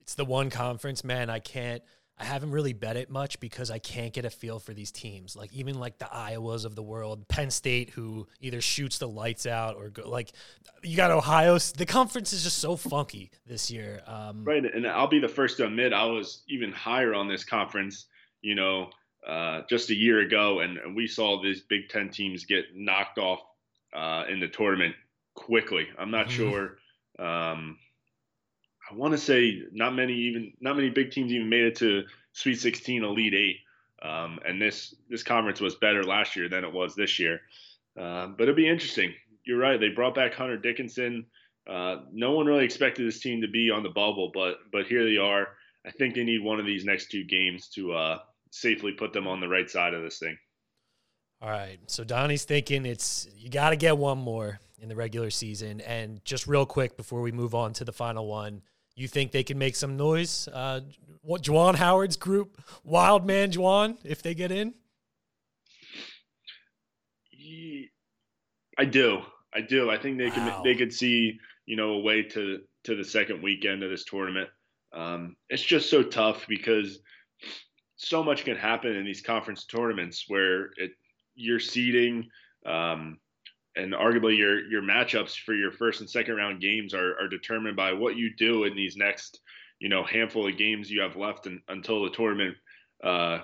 It's 0.00 0.14
the 0.14 0.24
one 0.24 0.50
conference, 0.50 1.04
man. 1.04 1.28
I 1.28 1.38
can't. 1.38 1.82
I 2.20 2.24
haven't 2.24 2.50
really 2.50 2.72
bet 2.72 2.96
it 2.96 3.10
much 3.10 3.38
because 3.38 3.70
I 3.70 3.78
can't 3.78 4.12
get 4.12 4.24
a 4.24 4.30
feel 4.30 4.58
for 4.58 4.74
these 4.74 4.90
teams. 4.90 5.36
Like 5.36 5.52
even 5.52 5.78
like 5.78 5.98
the 5.98 6.06
Iowas 6.06 6.64
of 6.64 6.74
the 6.74 6.82
world, 6.82 7.28
Penn 7.28 7.50
State, 7.50 7.90
who 7.90 8.26
either 8.40 8.60
shoots 8.60 8.98
the 8.98 9.08
lights 9.08 9.46
out 9.46 9.76
or 9.76 9.90
go, 9.90 10.08
like 10.08 10.32
you 10.82 10.96
got 10.96 11.10
Ohio. 11.10 11.58
The 11.58 11.86
conference 11.86 12.32
is 12.32 12.42
just 12.42 12.58
so 12.58 12.76
funky 12.76 13.30
this 13.46 13.70
year. 13.70 14.00
Um, 14.06 14.44
right, 14.44 14.64
and 14.64 14.86
I'll 14.86 15.06
be 15.06 15.20
the 15.20 15.28
first 15.28 15.58
to 15.58 15.66
admit 15.66 15.92
I 15.92 16.06
was 16.06 16.42
even 16.48 16.72
higher 16.72 17.14
on 17.14 17.28
this 17.28 17.44
conference. 17.44 18.06
You 18.42 18.54
know, 18.54 18.90
uh, 19.26 19.62
just 19.68 19.90
a 19.90 19.94
year 19.94 20.20
ago, 20.20 20.60
and, 20.60 20.78
and, 20.78 20.94
we 20.96 21.06
saw 21.06 21.42
these 21.42 21.60
Big 21.62 21.88
Ten 21.88 22.08
teams 22.08 22.44
get 22.44 22.64
knocked 22.74 23.18
off 23.18 23.40
uh, 23.92 24.24
in 24.28 24.40
the 24.40 24.48
tournament 24.48 24.94
quickly. 25.34 25.86
I'm 25.98 26.10
not 26.10 26.28
mm-hmm. 26.28 26.50
sure. 26.50 26.78
Um, 27.18 27.78
I 28.90 28.94
want 28.94 29.12
to 29.12 29.18
say 29.18 29.62
not 29.72 29.94
many 29.94 30.14
even 30.14 30.52
not 30.60 30.76
many 30.76 30.90
big 30.90 31.10
teams 31.10 31.32
even 31.32 31.48
made 31.48 31.64
it 31.64 31.76
to 31.76 32.04
Sweet 32.32 32.60
16, 32.60 33.04
Elite 33.04 33.34
Eight. 33.34 33.56
Um, 34.00 34.38
and 34.46 34.60
this 34.62 34.94
this 35.08 35.22
conference 35.22 35.60
was 35.60 35.74
better 35.76 36.04
last 36.04 36.36
year 36.36 36.48
than 36.48 36.64
it 36.64 36.72
was 36.72 36.94
this 36.94 37.18
year. 37.18 37.40
Uh, 37.98 38.28
but 38.28 38.44
it'll 38.44 38.54
be 38.54 38.68
interesting. 38.68 39.12
You're 39.44 39.58
right. 39.58 39.80
They 39.80 39.88
brought 39.88 40.14
back 40.14 40.34
Hunter 40.34 40.56
Dickinson. 40.56 41.26
Uh, 41.68 42.02
no 42.12 42.32
one 42.32 42.46
really 42.46 42.64
expected 42.64 43.06
this 43.06 43.20
team 43.20 43.42
to 43.42 43.48
be 43.48 43.70
on 43.70 43.82
the 43.82 43.90
bubble, 43.90 44.30
but 44.32 44.58
but 44.72 44.86
here 44.86 45.04
they 45.04 45.16
are. 45.16 45.48
I 45.84 45.90
think 45.90 46.14
they 46.14 46.24
need 46.24 46.42
one 46.42 46.60
of 46.60 46.66
these 46.66 46.84
next 46.84 47.10
two 47.10 47.24
games 47.24 47.68
to 47.70 47.92
uh, 47.92 48.18
safely 48.50 48.92
put 48.92 49.12
them 49.12 49.26
on 49.26 49.40
the 49.40 49.48
right 49.48 49.68
side 49.68 49.94
of 49.94 50.02
this 50.02 50.18
thing. 50.18 50.36
All 51.40 51.50
right. 51.50 51.78
So 51.86 52.04
Donnie's 52.04 52.44
thinking 52.44 52.84
it's 52.84 53.28
you 53.36 53.50
got 53.50 53.70
to 53.70 53.76
get 53.76 53.96
one 53.96 54.18
more 54.18 54.60
in 54.80 54.88
the 54.88 54.96
regular 54.96 55.30
season. 55.30 55.80
And 55.80 56.24
just 56.24 56.46
real 56.46 56.66
quick 56.66 56.96
before 56.96 57.20
we 57.20 57.32
move 57.32 57.54
on 57.54 57.72
to 57.74 57.84
the 57.84 57.92
final 57.92 58.26
one, 58.26 58.62
you 59.02 59.08
think 59.08 59.32
they 59.32 59.42
can 59.42 59.58
make 59.58 59.76
some 59.76 59.96
noise? 59.96 60.48
Uh, 60.52 60.80
what 61.22 61.42
Juwan 61.42 61.74
Howard's 61.74 62.16
group, 62.16 62.60
Wild 62.84 63.26
Man 63.26 63.50
Juwan, 63.50 63.96
if 64.04 64.22
they 64.22 64.34
get 64.34 64.50
in? 64.50 64.74
I 68.78 68.84
do. 68.84 69.22
I 69.52 69.60
do. 69.60 69.90
I 69.90 69.98
think 69.98 70.18
they 70.18 70.30
can. 70.30 70.62
They 70.62 70.76
could 70.76 70.92
see 70.92 71.38
you 71.66 71.76
know 71.76 71.90
a 71.94 72.00
way 72.00 72.22
to 72.22 72.60
to 72.84 72.94
the 72.94 73.04
second 73.04 73.42
weekend 73.42 73.82
of 73.82 73.90
this 73.90 74.04
tournament. 74.04 74.48
Um, 74.92 75.36
it's 75.50 75.62
just 75.62 75.90
so 75.90 76.02
tough 76.02 76.46
because 76.48 77.00
so 77.96 78.22
much 78.22 78.44
can 78.44 78.56
happen 78.56 78.94
in 78.94 79.04
these 79.04 79.20
conference 79.20 79.64
tournaments 79.64 80.24
where 80.28 80.66
it 80.76 80.92
your 81.34 81.58
seeding 81.58 82.28
um, 82.64 83.18
and 83.76 83.92
arguably 83.92 84.36
your 84.36 84.68
your 84.68 84.82
matchups 84.82 85.36
for 85.36 85.54
your 85.54 85.72
first 85.72 86.00
and 86.00 86.10
second 86.10 86.36
round 86.36 86.60
games 86.60 86.94
are, 86.94 87.18
are 87.20 87.28
determined 87.28 87.76
by 87.76 87.92
what 87.92 88.16
you 88.16 88.34
do 88.36 88.64
in 88.64 88.74
these 88.74 88.96
next 88.96 89.40
you 89.78 89.88
know 89.88 90.02
handful 90.04 90.48
of 90.48 90.56
games 90.56 90.90
you 90.90 91.00
have 91.00 91.16
left 91.16 91.46
in, 91.46 91.60
until 91.68 92.02
the 92.02 92.10
tournament 92.10 92.56
uh, 93.04 93.38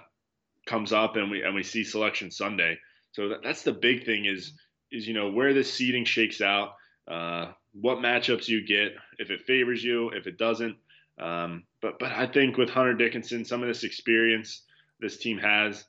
comes 0.66 0.92
up 0.92 1.16
and 1.16 1.30
we 1.30 1.42
and 1.42 1.54
we 1.54 1.62
see 1.62 1.84
selection 1.84 2.30
Sunday. 2.30 2.78
So 3.12 3.28
that, 3.28 3.42
that's 3.42 3.62
the 3.62 3.72
big 3.72 4.04
thing 4.04 4.24
is 4.24 4.52
is 4.90 5.06
you 5.06 5.14
know 5.14 5.30
where 5.30 5.54
this 5.54 5.72
seeding 5.72 6.04
shakes 6.04 6.40
out, 6.40 6.74
uh, 7.08 7.52
what 7.72 7.98
matchups 7.98 8.48
you 8.48 8.66
get, 8.66 8.94
if 9.18 9.30
it 9.30 9.42
favors 9.42 9.82
you, 9.82 10.10
if 10.10 10.26
it 10.26 10.38
doesn't. 10.38 10.76
Um, 11.18 11.64
but 11.80 11.98
but 11.98 12.12
I 12.12 12.26
think 12.26 12.56
with 12.56 12.70
Hunter 12.70 12.94
Dickinson, 12.94 13.44
some 13.44 13.62
of 13.62 13.68
this 13.68 13.84
experience 13.84 14.62
this 15.00 15.18
team 15.18 15.38
has, 15.38 15.84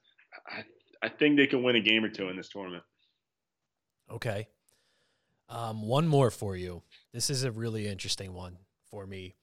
I 0.47 0.63
I 1.01 1.09
think 1.09 1.37
they 1.37 1.47
can 1.47 1.63
win 1.63 1.75
a 1.75 1.81
game 1.81 2.03
or 2.03 2.09
two 2.09 2.29
in 2.29 2.37
this 2.37 2.49
tournament. 2.49 2.83
Okay. 4.11 4.47
Um, 5.49 5.83
one 5.83 6.07
more 6.07 6.31
for 6.31 6.55
you. 6.55 6.81
This 7.13 7.29
is 7.29 7.43
a 7.43 7.51
really 7.51 7.87
interesting 7.87 8.33
one 8.33 8.57
for 8.89 9.05
me. 9.05 9.35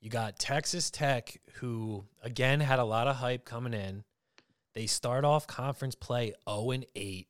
You 0.00 0.10
got 0.10 0.38
Texas 0.38 0.90
Tech, 0.90 1.40
who 1.54 2.04
again 2.22 2.60
had 2.60 2.78
a 2.78 2.84
lot 2.84 3.06
of 3.06 3.16
hype 3.16 3.44
coming 3.44 3.74
in. 3.74 4.04
They 4.74 4.86
start 4.86 5.24
off 5.24 5.46
conference 5.46 5.94
play 5.94 6.32
0 6.48 6.70
and 6.70 6.86
8, 6.96 7.28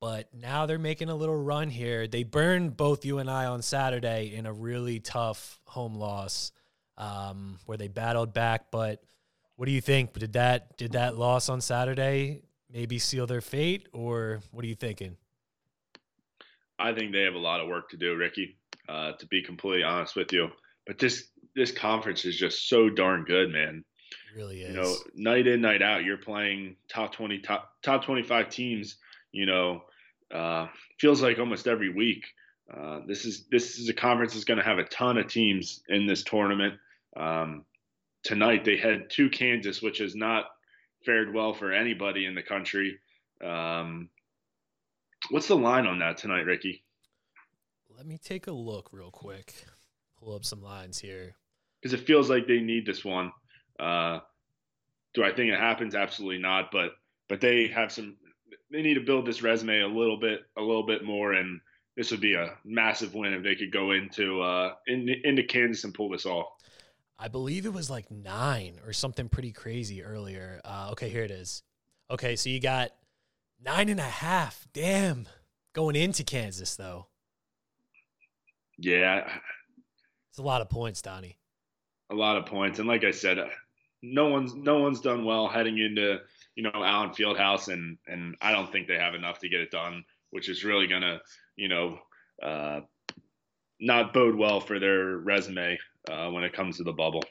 but 0.00 0.28
now 0.34 0.66
they're 0.66 0.78
making 0.78 1.08
a 1.08 1.14
little 1.14 1.40
run 1.40 1.70
here. 1.70 2.08
They 2.08 2.24
burned 2.24 2.76
both 2.76 3.04
you 3.04 3.18
and 3.18 3.30
I 3.30 3.46
on 3.46 3.62
Saturday 3.62 4.34
in 4.34 4.46
a 4.46 4.52
really 4.52 4.98
tough 4.98 5.60
home 5.64 5.94
loss 5.94 6.52
um, 6.98 7.58
where 7.66 7.78
they 7.78 7.88
battled 7.88 8.34
back. 8.34 8.70
But 8.70 9.02
what 9.56 9.66
do 9.66 9.72
you 9.72 9.80
think? 9.80 10.12
Did 10.12 10.34
that 10.34 10.76
did 10.76 10.92
that 10.92 11.16
loss 11.16 11.48
on 11.48 11.60
Saturday 11.60 12.42
maybe 12.72 12.98
seal 12.98 13.26
their 13.26 13.40
fate, 13.40 13.88
or 13.92 14.40
what 14.52 14.64
are 14.64 14.68
you 14.68 14.74
thinking? 14.74 15.16
I 16.80 16.94
think 16.94 17.12
they 17.12 17.22
have 17.22 17.34
a 17.34 17.38
lot 17.38 17.60
of 17.60 17.68
work 17.68 17.90
to 17.90 17.96
do, 17.96 18.16
Ricky. 18.16 18.56
Uh, 18.88 19.12
to 19.12 19.26
be 19.26 19.40
completely 19.40 19.84
honest 19.84 20.16
with 20.16 20.32
you, 20.32 20.48
but 20.84 20.98
this 20.98 21.28
this 21.54 21.70
conference 21.70 22.24
is 22.24 22.36
just 22.36 22.68
so 22.68 22.90
darn 22.90 23.24
good, 23.24 23.52
man. 23.52 23.84
It 24.10 24.36
really 24.36 24.62
is. 24.62 24.74
You 24.74 24.82
know, 24.82 24.96
night 25.14 25.46
in, 25.46 25.60
night 25.60 25.80
out, 25.80 26.02
you're 26.02 26.16
playing 26.16 26.74
top 26.88 27.12
twenty, 27.12 27.38
top 27.38 27.70
top 27.82 28.04
twenty 28.04 28.24
five 28.24 28.48
teams. 28.48 28.96
You 29.30 29.46
know, 29.46 29.82
uh, 30.34 30.66
feels 30.98 31.22
like 31.22 31.38
almost 31.38 31.68
every 31.68 31.92
week. 31.92 32.24
Uh, 32.72 33.00
this 33.06 33.24
is 33.24 33.46
this 33.50 33.78
is 33.78 33.88
a 33.88 33.94
conference 33.94 34.32
that's 34.32 34.44
going 34.44 34.58
to 34.58 34.64
have 34.64 34.78
a 34.78 34.84
ton 34.84 35.18
of 35.18 35.28
teams 35.28 35.82
in 35.88 36.06
this 36.06 36.24
tournament. 36.24 36.74
Um, 37.16 37.64
tonight 38.24 38.64
they 38.64 38.76
head 38.76 39.10
to 39.10 39.30
Kansas, 39.30 39.80
which 39.80 39.98
has 39.98 40.16
not 40.16 40.46
fared 41.04 41.32
well 41.32 41.52
for 41.52 41.72
anybody 41.72 42.26
in 42.26 42.34
the 42.34 42.42
country. 42.42 42.98
Um, 43.44 44.08
what's 45.28 45.48
the 45.48 45.56
line 45.56 45.86
on 45.86 45.98
that 45.98 46.16
tonight, 46.16 46.46
Ricky? 46.46 46.82
Let 47.96 48.06
me 48.06 48.18
take 48.18 48.46
a 48.46 48.52
look 48.52 48.88
real 48.92 49.10
quick. 49.10 49.54
Pull 50.18 50.34
up 50.34 50.44
some 50.44 50.62
lines 50.62 50.98
here 50.98 51.36
because 51.80 51.98
it 51.98 52.06
feels 52.06 52.30
like 52.30 52.46
they 52.46 52.60
need 52.60 52.86
this 52.86 53.04
one. 53.04 53.32
Uh, 53.78 54.20
do 55.14 55.24
I 55.24 55.32
think 55.32 55.52
it 55.52 55.58
happens? 55.58 55.94
Absolutely 55.94 56.38
not. 56.38 56.70
But 56.72 56.92
but 57.28 57.40
they 57.40 57.68
have 57.68 57.92
some. 57.92 58.16
They 58.70 58.82
need 58.82 58.94
to 58.94 59.00
build 59.00 59.26
this 59.26 59.42
resume 59.42 59.80
a 59.80 59.86
little 59.86 60.18
bit, 60.18 60.40
a 60.56 60.60
little 60.60 60.86
bit 60.86 61.04
more, 61.04 61.32
and 61.32 61.60
this 61.96 62.10
would 62.10 62.20
be 62.20 62.34
a 62.34 62.54
massive 62.64 63.14
win 63.14 63.32
if 63.32 63.42
they 63.42 63.54
could 63.54 63.72
go 63.72 63.92
into 63.92 64.40
uh, 64.40 64.74
in, 64.86 65.08
into 65.24 65.42
Kansas 65.42 65.84
and 65.84 65.94
pull 65.94 66.08
this 66.08 66.26
off. 66.26 66.46
I 67.18 67.28
believe 67.28 67.66
it 67.66 67.72
was 67.72 67.90
like 67.90 68.10
nine 68.10 68.80
or 68.86 68.94
something 68.94 69.28
pretty 69.28 69.52
crazy 69.52 70.02
earlier. 70.02 70.60
Uh, 70.64 70.88
okay, 70.92 71.10
here 71.10 71.22
it 71.22 71.30
is. 71.30 71.62
Okay, 72.10 72.34
so 72.34 72.48
you 72.48 72.60
got 72.60 72.90
nine 73.64 73.88
and 73.88 74.00
a 74.00 74.04
half. 74.04 74.66
Damn, 74.72 75.26
going 75.72 75.96
into 75.96 76.24
Kansas 76.24 76.76
though. 76.76 77.06
Yeah, 78.78 79.28
it's 80.30 80.38
a 80.38 80.42
lot 80.42 80.62
of 80.62 80.70
points, 80.70 81.02
Donnie. 81.02 81.36
a 82.10 82.14
lot 82.14 82.36
of 82.38 82.46
points. 82.46 82.78
And 82.78 82.88
like 82.88 83.04
I 83.04 83.10
said, 83.10 83.38
uh, 83.38 83.46
no 84.02 84.28
one's 84.28 84.54
no 84.54 84.78
one's 84.78 85.00
done 85.00 85.24
well 85.24 85.48
heading 85.48 85.78
into 85.78 86.18
you 86.54 86.62
know 86.62 86.72
Allen 86.74 87.10
Fieldhouse, 87.10 87.68
and 87.68 87.98
and 88.06 88.36
I 88.40 88.52
don't 88.52 88.70
think 88.72 88.88
they 88.88 88.98
have 88.98 89.14
enough 89.14 89.38
to 89.40 89.48
get 89.48 89.60
it 89.60 89.70
done, 89.70 90.04
which 90.30 90.48
is 90.48 90.64
really 90.64 90.86
gonna 90.86 91.20
you 91.56 91.68
know 91.68 91.98
uh, 92.42 92.80
not 93.80 94.12
bode 94.14 94.34
well 94.34 94.60
for 94.60 94.78
their 94.78 95.18
resume 95.18 95.78
uh, 96.10 96.30
when 96.30 96.44
it 96.44 96.52
comes 96.52 96.78
to 96.78 96.84
the 96.84 96.92
bubble. 96.92 97.22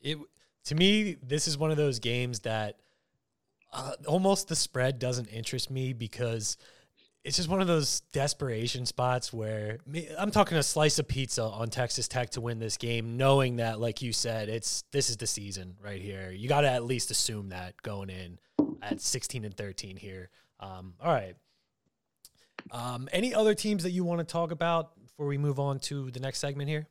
It 0.00 0.16
to 0.64 0.74
me, 0.74 1.16
this 1.22 1.46
is 1.46 1.58
one 1.58 1.70
of 1.70 1.76
those 1.76 1.98
games 1.98 2.40
that 2.40 2.76
uh, 3.72 3.92
almost 4.06 4.48
the 4.48 4.56
spread 4.56 4.98
doesn't 4.98 5.26
interest 5.26 5.70
me 5.70 5.92
because 5.92 6.56
it's 7.24 7.36
just 7.36 7.48
one 7.48 7.60
of 7.60 7.66
those 7.66 8.00
desperation 8.12 8.86
spots 8.86 9.32
where 9.32 9.78
I'm 10.18 10.30
talking 10.30 10.56
a 10.56 10.62
slice 10.62 10.98
of 10.98 11.08
pizza 11.08 11.42
on 11.42 11.68
Texas 11.68 12.08
Tech 12.08 12.30
to 12.30 12.40
win 12.40 12.58
this 12.58 12.76
game, 12.76 13.16
knowing 13.16 13.56
that, 13.56 13.80
like 13.80 14.00
you 14.00 14.12
said, 14.12 14.48
it's 14.48 14.84
this 14.92 15.10
is 15.10 15.16
the 15.16 15.26
season 15.26 15.76
right 15.82 16.00
here. 16.00 16.30
You 16.30 16.48
got 16.48 16.62
to 16.62 16.70
at 16.70 16.84
least 16.84 17.10
assume 17.10 17.50
that 17.50 17.80
going 17.82 18.08
in 18.08 18.38
at 18.82 19.00
16 19.00 19.44
and 19.44 19.54
13 19.54 19.96
here. 19.96 20.30
Um, 20.60 20.94
all 21.02 21.12
right. 21.12 21.34
Um, 22.70 23.08
any 23.12 23.34
other 23.34 23.54
teams 23.54 23.82
that 23.82 23.90
you 23.90 24.04
want 24.04 24.20
to 24.20 24.24
talk 24.24 24.50
about 24.50 24.92
before 25.02 25.26
we 25.26 25.38
move 25.38 25.58
on 25.58 25.80
to 25.80 26.10
the 26.10 26.20
next 26.20 26.38
segment 26.38 26.68
here? 26.68 26.86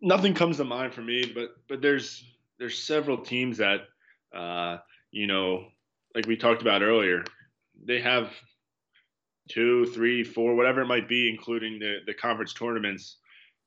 Nothing 0.00 0.32
comes 0.32 0.58
to 0.58 0.64
mind 0.64 0.94
for 0.94 1.02
me, 1.02 1.32
but 1.34 1.56
but 1.68 1.82
there's 1.82 2.22
there's 2.58 2.82
several 2.82 3.18
teams 3.18 3.58
that 3.58 3.80
uh, 4.34 4.78
you 5.10 5.26
know 5.26 5.66
like 6.14 6.26
we 6.26 6.36
talked 6.36 6.62
about 6.62 6.82
earlier, 6.82 7.24
they 7.84 8.00
have 8.00 8.32
two, 9.48 9.86
three, 9.86 10.24
four, 10.24 10.54
whatever 10.54 10.82
it 10.82 10.86
might 10.86 11.08
be, 11.08 11.28
including 11.28 11.78
the 11.78 11.98
the 12.06 12.14
conference 12.14 12.52
tournaments, 12.52 13.16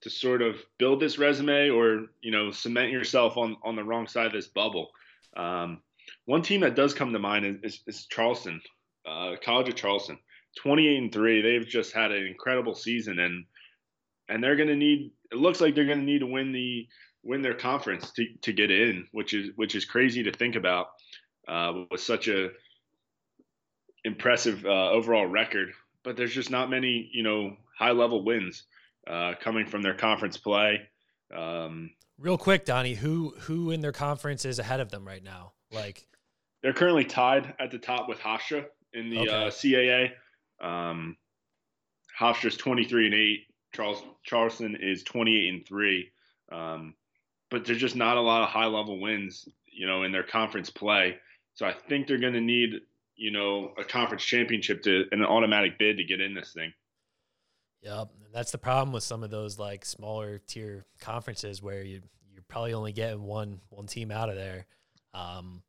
to 0.01 0.09
sort 0.09 0.41
of 0.41 0.57
build 0.77 0.99
this 0.99 1.17
resume 1.17 1.69
or 1.69 2.07
you 2.21 2.31
know 2.31 2.51
cement 2.51 2.91
yourself 2.91 3.37
on 3.37 3.57
on 3.63 3.75
the 3.75 3.83
wrong 3.83 4.07
side 4.07 4.27
of 4.27 4.33
this 4.33 4.47
bubble. 4.47 4.89
Um, 5.35 5.81
one 6.25 6.41
team 6.41 6.61
that 6.61 6.75
does 6.75 6.93
come 6.93 7.13
to 7.13 7.19
mind 7.19 7.45
is, 7.45 7.55
is, 7.63 7.81
is 7.87 8.05
Charleston, 8.07 8.61
uh, 9.07 9.35
College 9.43 9.69
of 9.69 9.75
Charleston, 9.75 10.17
28 10.57 10.97
and 10.97 11.11
three. 11.11 11.41
They've 11.41 11.67
just 11.67 11.93
had 11.93 12.11
an 12.11 12.25
incredible 12.25 12.75
season, 12.75 13.19
and 13.19 13.45
and 14.29 14.43
they're 14.43 14.55
going 14.55 14.69
to 14.69 14.75
need. 14.75 15.11
It 15.31 15.37
looks 15.37 15.61
like 15.61 15.75
they're 15.75 15.85
going 15.85 15.99
to 15.99 16.05
need 16.05 16.19
to 16.19 16.27
win 16.27 16.51
the 16.51 16.87
win 17.23 17.41
their 17.41 17.53
conference 17.53 18.11
to, 18.11 18.25
to 18.41 18.53
get 18.53 18.71
in, 18.71 19.07
which 19.11 19.33
is 19.33 19.51
which 19.55 19.75
is 19.75 19.85
crazy 19.85 20.23
to 20.23 20.31
think 20.31 20.55
about 20.55 20.87
uh, 21.47 21.83
with 21.89 22.01
such 22.01 22.27
a 22.27 22.49
impressive 24.03 24.65
uh, 24.65 24.89
overall 24.89 25.25
record. 25.25 25.73
But 26.03 26.17
there's 26.17 26.33
just 26.33 26.49
not 26.49 26.69
many, 26.69 27.09
you 27.13 27.23
know, 27.23 27.55
high 27.77 27.91
level 27.91 28.23
wins 28.23 28.63
uh, 29.07 29.33
coming 29.39 29.67
from 29.67 29.81
their 29.81 29.93
conference 29.93 30.37
play. 30.37 30.81
Um, 31.35 31.91
Real 32.17 32.37
quick, 32.37 32.65
Donnie, 32.65 32.95
who 32.95 33.33
who 33.41 33.71
in 33.71 33.81
their 33.81 33.91
conference 33.91 34.45
is 34.45 34.59
ahead 34.59 34.79
of 34.79 34.89
them 34.91 35.07
right 35.07 35.23
now? 35.23 35.53
Like 35.71 36.07
they're 36.61 36.73
currently 36.73 37.05
tied 37.05 37.53
at 37.59 37.71
the 37.71 37.79
top 37.79 38.07
with 38.07 38.19
Hofstra 38.19 38.65
in 38.93 39.09
the 39.09 39.19
okay. 39.19 39.29
uh, 39.29 39.49
CAA. 39.49 40.11
Um, 40.61 41.17
Hofstra's 42.19 42.57
23 42.57 43.05
and 43.05 43.15
eight. 43.15 43.39
Charles 43.73 44.03
Charleston 44.23 44.77
is 44.79 45.03
28 45.03 45.49
and 45.53 45.65
three. 45.65 46.11
Um, 46.51 46.93
but 47.51 47.65
there's 47.65 47.77
just 47.77 47.95
not 47.95 48.17
a 48.17 48.21
lot 48.21 48.41
of 48.41 48.49
high 48.49 48.65
level 48.65 48.99
wins, 48.99 49.47
you 49.71 49.85
know, 49.85 50.03
in 50.03 50.11
their 50.11 50.23
conference 50.23 50.69
play. 50.71 51.17
So 51.53 51.65
I 51.65 51.73
think 51.73 52.07
they're 52.07 52.17
going 52.17 52.33
to 52.33 52.41
need, 52.41 52.81
you 53.15 53.29
know, 53.29 53.73
a 53.77 53.83
conference 53.83 54.23
championship 54.23 54.81
to 54.83 55.03
an 55.11 55.23
automatic 55.23 55.77
bid 55.77 55.97
to 55.97 56.03
get 56.03 56.21
in 56.21 56.33
this 56.33 56.53
thing. 56.53 56.73
Yep, 57.81 58.09
that's 58.33 58.51
the 58.51 58.57
problem 58.57 58.93
with 58.93 59.03
some 59.03 59.23
of 59.23 59.29
those 59.29 59.59
like 59.59 59.85
smaller 59.85 60.39
tier 60.39 60.85
conferences 60.99 61.61
where 61.61 61.83
you 61.83 62.01
you're 62.31 62.43
probably 62.47 62.73
only 62.73 62.93
getting 62.93 63.23
one 63.23 63.59
one 63.69 63.87
team 63.87 64.11
out 64.11 64.29
of 64.29 64.35
there. 64.35 64.65
Um, 65.13 65.63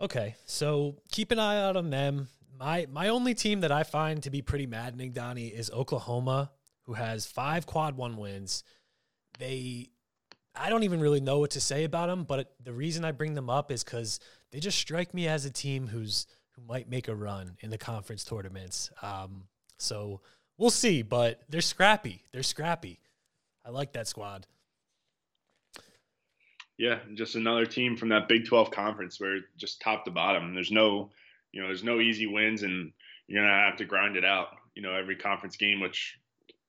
okay, 0.00 0.34
so 0.46 0.96
keep 1.10 1.30
an 1.30 1.38
eye 1.38 1.60
out 1.60 1.76
on 1.76 1.90
them. 1.90 2.28
My 2.58 2.86
my 2.90 3.08
only 3.08 3.34
team 3.34 3.60
that 3.60 3.70
I 3.70 3.82
find 3.82 4.22
to 4.22 4.30
be 4.30 4.40
pretty 4.40 4.66
maddening, 4.66 5.12
Donnie, 5.12 5.48
is 5.48 5.70
Oklahoma, 5.70 6.50
who 6.84 6.94
has 6.94 7.26
five 7.26 7.66
quad 7.66 7.96
one 7.96 8.16
wins. 8.16 8.64
They 9.38 9.91
I 10.54 10.68
don't 10.68 10.82
even 10.82 11.00
really 11.00 11.20
know 11.20 11.38
what 11.38 11.50
to 11.52 11.60
say 11.60 11.84
about 11.84 12.08
them, 12.08 12.24
but 12.24 12.54
the 12.62 12.72
reason 12.72 13.04
I 13.04 13.12
bring 13.12 13.34
them 13.34 13.48
up 13.48 13.70
is 13.70 13.82
because 13.82 14.20
they 14.50 14.60
just 14.60 14.78
strike 14.78 15.14
me 15.14 15.26
as 15.26 15.44
a 15.44 15.50
team 15.50 15.88
who's 15.88 16.26
who 16.52 16.62
might 16.68 16.88
make 16.88 17.08
a 17.08 17.14
run 17.14 17.56
in 17.60 17.70
the 17.70 17.78
conference 17.78 18.24
tournaments. 18.24 18.90
Um, 19.00 19.44
so 19.78 20.20
we'll 20.58 20.70
see, 20.70 21.00
but 21.02 21.40
they're 21.48 21.62
scrappy. 21.62 22.22
They're 22.32 22.42
scrappy. 22.42 23.00
I 23.64 23.70
like 23.70 23.92
that 23.94 24.06
squad. 24.06 24.46
Yeah, 26.76 26.98
just 27.14 27.36
another 27.36 27.64
team 27.64 27.96
from 27.96 28.08
that 28.10 28.28
Big 28.28 28.46
12 28.46 28.70
conference 28.70 29.20
where 29.20 29.40
just 29.56 29.80
top 29.80 30.04
to 30.04 30.10
bottom. 30.10 30.54
There's 30.54 30.70
no, 30.70 31.10
you 31.52 31.60
know, 31.60 31.68
there's 31.68 31.84
no 31.84 32.00
easy 32.00 32.26
wins, 32.26 32.62
and 32.62 32.92
you're 33.26 33.42
gonna 33.42 33.52
have 33.52 33.76
to 33.76 33.84
grind 33.84 34.16
it 34.16 34.24
out. 34.24 34.48
You 34.74 34.82
know, 34.82 34.94
every 34.94 35.16
conference 35.16 35.56
game. 35.56 35.80
Which 35.80 36.18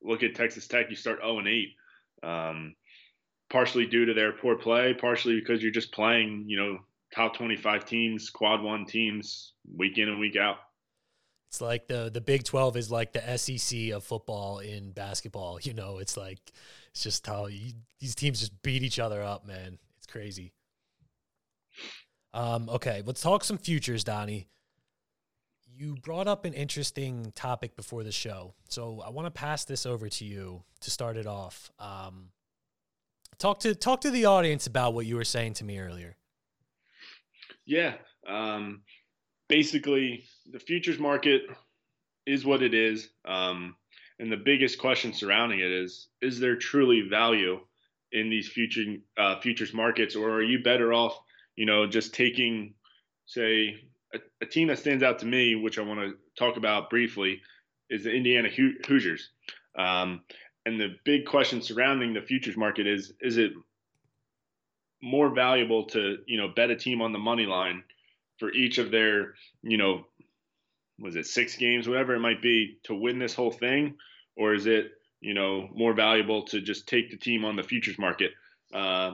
look 0.02 0.24
at 0.24 0.36
Texas 0.36 0.68
Tech, 0.68 0.90
you 0.90 0.96
start 0.96 1.20
0 1.20 1.40
and 1.40 1.48
8. 1.48 1.76
Um, 2.22 2.76
partially 3.50 3.86
due 3.86 4.06
to 4.06 4.14
their 4.14 4.32
poor 4.32 4.56
play, 4.56 4.94
partially 4.94 5.40
because 5.40 5.62
you're 5.62 5.72
just 5.72 5.92
playing, 5.92 6.46
you 6.48 6.58
know, 6.58 6.80
top 7.14 7.36
25 7.36 7.86
teams, 7.86 8.30
quad 8.30 8.62
one 8.62 8.86
teams, 8.86 9.54
week 9.78 9.98
in 9.98 10.10
and 10.10 10.20
week 10.20 10.36
out. 10.36 10.58
It's 11.50 11.62
like 11.62 11.88
the 11.88 12.10
the 12.12 12.20
Big 12.20 12.44
12 12.44 12.78
is 12.78 12.90
like 12.90 13.14
the 13.14 13.38
SEC 13.38 13.92
of 13.92 14.04
football 14.04 14.58
in 14.58 14.92
basketball. 14.92 15.60
You 15.62 15.76
know, 15.76 16.00
it's 16.00 16.18
like 16.18 16.40
it's 16.90 17.04
just 17.04 17.28
how 17.28 17.46
you, 17.46 17.74
these 18.00 18.16
teams 18.16 18.40
just 18.40 18.60
beat 18.64 18.82
each 18.82 18.98
other 18.98 19.22
up, 19.22 19.46
man. 19.46 19.78
It's 19.98 20.08
crazy. 20.08 20.54
Um, 22.34 22.70
okay, 22.70 23.04
let's 23.06 23.22
talk 23.22 23.44
some 23.44 23.60
futures, 23.60 24.04
Donnie. 24.04 24.48
You 25.76 25.96
brought 26.02 26.28
up 26.28 26.46
an 26.46 26.54
interesting 26.54 27.32
topic 27.36 27.76
before 27.76 28.04
the 28.04 28.12
show, 28.12 28.56
so 28.68 29.04
I 29.06 29.12
want 29.12 29.28
to 29.28 29.32
pass 29.32 29.64
this 29.64 29.86
over 29.86 30.10
to 30.10 30.26
you 30.26 30.64
to 30.82 30.90
start 30.90 31.18
it 31.18 31.28
off. 31.28 31.72
Um, 31.78 32.30
talk 33.38 33.60
to 33.62 33.76
talk 33.76 34.02
to 34.02 34.12
the 34.12 34.26
audience 34.26 34.68
about 34.68 34.94
what 34.94 35.06
you 35.06 35.16
were 35.16 35.24
saying 35.24 35.54
to 35.56 35.64
me 35.64 35.80
earlier. 35.80 36.16
Yeah. 37.66 37.96
Um, 38.28 38.82
basically, 39.50 40.26
the 40.52 40.60
futures 40.60 41.00
market 41.00 41.44
is 42.26 42.46
what 42.46 42.62
it 42.64 42.74
is. 42.74 43.10
Um, 43.26 43.76
and 44.20 44.32
the 44.32 44.38
biggest 44.38 44.80
question 44.80 45.14
surrounding 45.14 45.60
it 45.60 45.72
is 45.72 46.08
is 46.22 46.40
there 46.40 46.56
truly 46.56 47.02
value 47.02 47.60
in 48.12 48.30
these 48.30 48.48
future 48.48 48.96
uh, 49.18 49.40
futures 49.40 49.74
markets 49.74 50.16
or 50.16 50.32
are 50.32 50.44
you 50.44 50.62
better 50.64 50.94
off 50.94 51.20
you 51.56 51.66
know 51.66 51.88
just 51.88 52.14
taking 52.14 52.74
say 53.26 53.76
a, 54.14 54.20
a, 54.42 54.46
team 54.46 54.68
that 54.68 54.80
stands 54.80 55.04
out 55.04 55.20
to 55.20 55.26
me 55.26 55.56
which 55.56 55.80
i 55.80 55.82
want 55.82 56.00
to 56.00 56.14
talk 56.38 56.58
about 56.58 56.90
briefly 56.90 57.42
is 57.90 58.04
the 58.04 58.12
indiana 58.12 58.50
hoosiers 58.86 59.30
um, 59.78 60.22
and 60.66 60.80
the 60.80 60.96
big 61.04 61.26
question 61.26 61.62
surrounding 61.62 62.14
the 62.14 62.22
futures 62.22 62.58
market 62.58 62.88
is 62.88 63.14
is 63.22 63.38
it 63.38 63.52
more 65.02 65.34
valuable 65.34 65.86
to 65.86 66.18
you 66.26 66.38
know 66.38 66.48
bet 66.48 66.70
a 66.70 66.76
team 66.76 67.02
on 67.02 67.12
the 67.12 67.20
money 67.20 67.46
line 67.46 67.84
for 68.40 68.52
each 68.52 68.78
of 68.78 68.92
their 68.92 69.34
you 69.62 69.78
know 69.78 70.06
was 71.00 71.16
it 71.16 71.26
six 71.26 71.56
games 71.58 71.88
whatever 71.88 72.16
it 72.16 72.20
might 72.20 72.42
be 72.42 72.78
to 72.84 72.96
win 72.96 73.20
this 73.20 73.34
whole 73.34 73.52
thing? 73.52 73.96
Or 74.36 74.54
is 74.54 74.66
it 74.66 74.92
you 75.22 75.34
know 75.34 75.70
more 75.74 75.94
valuable 75.94 76.44
to 76.46 76.62
just 76.62 76.88
take 76.88 77.12
the 77.12 77.18
team 77.18 77.46
on 77.46 77.56
the 77.56 77.64
futures 77.64 78.00
market? 78.00 78.32
Uh, 78.74 79.14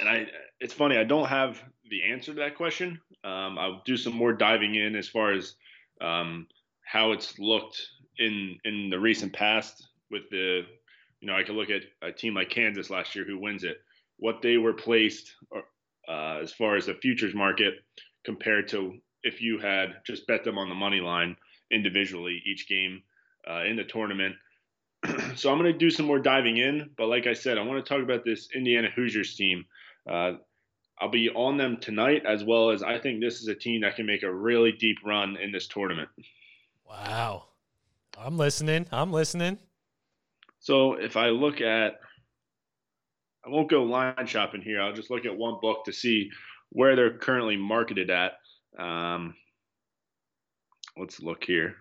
and 0.00 0.08
i 0.08 0.26
it's 0.60 0.74
funny 0.74 0.96
i 0.96 1.04
don't 1.04 1.28
have 1.28 1.60
the 1.90 2.02
answer 2.10 2.32
to 2.32 2.40
that 2.40 2.56
question. 2.56 3.00
Um, 3.24 3.58
i'll 3.58 3.82
do 3.84 3.96
some 3.96 4.14
more 4.14 4.32
diving 4.32 4.74
in 4.74 4.96
as 4.96 5.08
far 5.08 5.32
as 5.32 5.54
um, 6.00 6.46
how 6.84 7.12
it's 7.12 7.38
looked 7.38 7.80
in 8.18 8.58
in 8.64 8.90
the 8.90 8.98
recent 8.98 9.32
past 9.32 9.88
with 10.14 10.30
the 10.30 10.62
you 11.20 11.28
know 11.28 11.36
i 11.36 11.42
could 11.42 11.56
look 11.56 11.70
at 11.70 11.82
a 12.02 12.12
team 12.12 12.34
like 12.34 12.48
kansas 12.48 12.88
last 12.88 13.14
year 13.14 13.24
who 13.24 13.38
wins 13.38 13.64
it 13.64 13.78
what 14.18 14.40
they 14.42 14.56
were 14.56 14.72
placed 14.72 15.34
uh, 16.08 16.38
as 16.42 16.52
far 16.52 16.76
as 16.76 16.86
the 16.86 16.94
futures 16.94 17.34
market 17.34 17.74
compared 18.24 18.68
to 18.68 18.98
if 19.22 19.40
you 19.40 19.58
had 19.58 19.96
just 20.06 20.26
bet 20.26 20.44
them 20.44 20.58
on 20.58 20.68
the 20.68 20.74
money 20.74 21.00
line 21.00 21.36
individually 21.70 22.42
each 22.46 22.68
game 22.68 23.02
uh, 23.48 23.64
in 23.64 23.76
the 23.76 23.84
tournament. 23.84 24.36
so 25.34 25.50
I'm 25.50 25.58
going 25.58 25.72
to 25.72 25.78
do 25.78 25.90
some 25.90 26.06
more 26.06 26.18
diving 26.18 26.56
in, 26.58 26.90
but 26.96 27.08
like 27.08 27.26
I 27.26 27.32
said, 27.32 27.58
I 27.58 27.62
want 27.62 27.84
to 27.84 27.88
talk 27.88 28.02
about 28.02 28.24
this 28.24 28.48
Indiana 28.54 28.88
Hoosiers 28.94 29.34
team. 29.34 29.64
Uh, 30.08 30.34
I'll 31.00 31.10
be 31.10 31.28
on 31.30 31.56
them 31.56 31.78
tonight, 31.80 32.22
as 32.26 32.44
well 32.44 32.70
as 32.70 32.82
I 32.82 32.98
think 32.98 33.20
this 33.20 33.40
is 33.40 33.48
a 33.48 33.54
team 33.54 33.80
that 33.80 33.96
can 33.96 34.06
make 34.06 34.22
a 34.22 34.32
really 34.32 34.72
deep 34.72 34.98
run 35.04 35.36
in 35.36 35.50
this 35.50 35.66
tournament. 35.66 36.08
Wow. 36.88 37.46
I'm 38.16 38.38
listening. 38.38 38.86
I'm 38.92 39.12
listening. 39.12 39.58
So 40.64 40.94
if 40.94 41.18
I 41.18 41.28
look 41.28 41.60
at 41.60 42.00
I 43.44 43.50
won't 43.50 43.68
go 43.68 43.82
line 43.82 44.26
shopping 44.26 44.62
here. 44.62 44.80
I'll 44.80 44.94
just 44.94 45.10
look 45.10 45.26
at 45.26 45.36
one 45.36 45.58
book 45.60 45.84
to 45.84 45.92
see 45.92 46.30
where 46.70 46.96
they're 46.96 47.18
currently 47.18 47.58
marketed 47.58 48.08
at. 48.08 48.32
Um, 48.78 49.34
let's 50.96 51.20
look 51.20 51.44
here. 51.44 51.74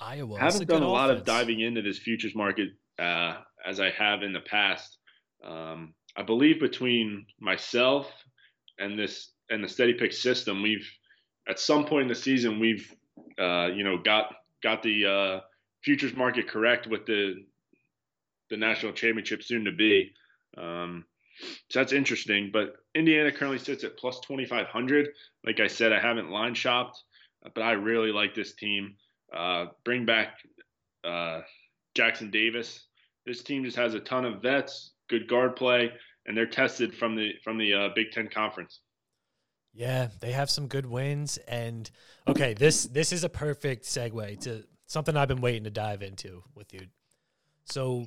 Iowa. 0.00 0.36
I 0.36 0.44
haven't 0.44 0.66
done 0.66 0.82
a 0.82 0.88
lot 0.88 1.10
of 1.10 1.26
diving 1.26 1.60
into 1.60 1.82
this 1.82 1.98
futures 1.98 2.34
market 2.34 2.70
uh, 2.98 3.34
as 3.66 3.80
I 3.80 3.90
have 3.90 4.22
in 4.22 4.32
the 4.32 4.40
past. 4.40 4.96
Um, 5.44 5.92
I 6.16 6.22
believe 6.22 6.58
between 6.58 7.26
myself 7.38 8.10
and 8.78 8.98
this 8.98 9.30
and 9.50 9.62
the 9.62 9.68
steady 9.68 9.92
pick 9.92 10.14
system, 10.14 10.62
we've 10.62 10.90
at 11.46 11.60
some 11.60 11.84
point 11.84 12.04
in 12.04 12.08
the 12.08 12.14
season 12.14 12.58
we've 12.58 12.90
uh, 13.38 13.66
you 13.66 13.84
know 13.84 13.98
got 13.98 14.32
got 14.62 14.82
the 14.82 15.04
uh, 15.04 15.40
futures 15.82 16.14
market 16.14 16.48
correct 16.48 16.86
with 16.86 17.06
the 17.06 17.44
the 18.50 18.56
national 18.56 18.92
championship 18.92 19.42
soon 19.42 19.64
to 19.64 19.72
be. 19.72 20.12
Um, 20.58 21.06
so 21.70 21.78
that's 21.78 21.92
interesting. 21.92 22.50
But 22.52 22.76
Indiana 22.94 23.32
currently 23.32 23.58
sits 23.58 23.82
at 23.84 23.96
plus 23.96 24.20
2,500. 24.20 25.08
Like 25.44 25.60
I 25.60 25.66
said, 25.66 25.92
I 25.92 26.00
haven't 26.00 26.30
line 26.30 26.54
shopped, 26.54 27.02
but 27.42 27.62
I 27.62 27.72
really 27.72 28.12
like 28.12 28.34
this 28.34 28.54
team. 28.54 28.96
Uh, 29.34 29.66
bring 29.84 30.04
back 30.04 30.34
uh, 31.04 31.40
Jackson 31.94 32.30
Davis. 32.30 32.86
This 33.24 33.42
team 33.42 33.64
just 33.64 33.76
has 33.76 33.94
a 33.94 34.00
ton 34.00 34.24
of 34.24 34.42
vets, 34.42 34.92
good 35.08 35.28
guard 35.28 35.56
play, 35.56 35.90
and 36.26 36.36
they're 36.36 36.46
tested 36.46 36.94
from 36.94 37.16
the 37.16 37.32
from 37.42 37.56
the 37.56 37.72
uh, 37.72 37.88
Big 37.94 38.10
Ten 38.12 38.28
Conference. 38.28 38.80
Yeah, 39.72 40.08
they 40.20 40.32
have 40.32 40.50
some 40.50 40.66
good 40.66 40.84
wins, 40.84 41.38
and 41.48 41.90
okay, 42.28 42.52
this 42.52 42.84
this 42.84 43.12
is 43.12 43.24
a 43.24 43.28
perfect 43.28 43.84
segue 43.84 44.40
to 44.40 44.64
something 44.92 45.16
I've 45.16 45.28
been 45.28 45.40
waiting 45.40 45.64
to 45.64 45.70
dive 45.70 46.02
into 46.02 46.42
with 46.54 46.74
you. 46.74 46.82
So 47.64 48.06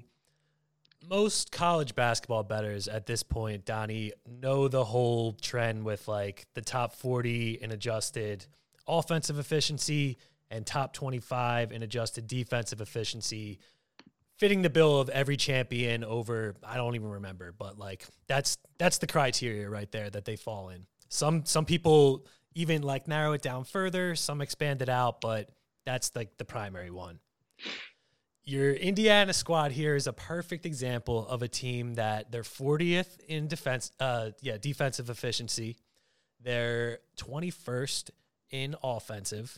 most 1.09 1.51
college 1.51 1.95
basketball 1.95 2.43
bettors 2.43 2.87
at 2.87 3.07
this 3.07 3.23
point, 3.23 3.65
Donnie, 3.65 4.13
know 4.27 4.67
the 4.67 4.85
whole 4.85 5.33
trend 5.33 5.83
with 5.83 6.07
like 6.07 6.45
the 6.53 6.61
top 6.61 6.93
40 6.93 7.59
in 7.61 7.71
adjusted 7.71 8.45
offensive 8.87 9.39
efficiency 9.39 10.17
and 10.51 10.63
top 10.65 10.93
25 10.93 11.71
in 11.71 11.81
adjusted 11.81 12.27
defensive 12.27 12.81
efficiency, 12.81 13.59
fitting 14.37 14.61
the 14.61 14.69
bill 14.69 14.99
of 14.99 15.09
every 15.09 15.37
champion 15.37 16.03
over 16.03 16.55
I 16.63 16.77
don't 16.77 16.93
even 16.93 17.09
remember, 17.09 17.51
but 17.51 17.79
like 17.79 18.05
that's 18.27 18.59
that's 18.77 18.99
the 18.99 19.07
criteria 19.07 19.67
right 19.67 19.91
there 19.91 20.11
that 20.11 20.25
they 20.25 20.35
fall 20.35 20.69
in. 20.69 20.85
Some 21.09 21.45
some 21.45 21.65
people 21.65 22.27
even 22.53 22.83
like 22.83 23.07
narrow 23.07 23.33
it 23.33 23.41
down 23.41 23.63
further, 23.63 24.15
some 24.15 24.39
expand 24.39 24.83
it 24.83 24.89
out, 24.89 25.19
but 25.19 25.49
that's 25.85 26.15
like 26.15 26.37
the 26.37 26.45
primary 26.45 26.91
one 26.91 27.19
your 28.45 28.73
Indiana 28.73 29.33
squad 29.33 29.71
here 29.71 29.95
is 29.95 30.05
a 30.05 30.13
perfect 30.13 30.65
example 30.65 31.27
of 31.27 31.41
a 31.41 31.47
team 31.47 31.95
that 31.95 32.31
they're 32.31 32.43
40th 32.43 33.19
in 33.27 33.47
defense, 33.47 33.91
uh, 33.99 34.31
yeah, 34.39 34.57
defensive 34.57 35.09
efficiency. 35.09 35.77
They're 36.41 36.99
21st 37.17 38.11
in 38.51 38.75
offensive. 38.83 39.57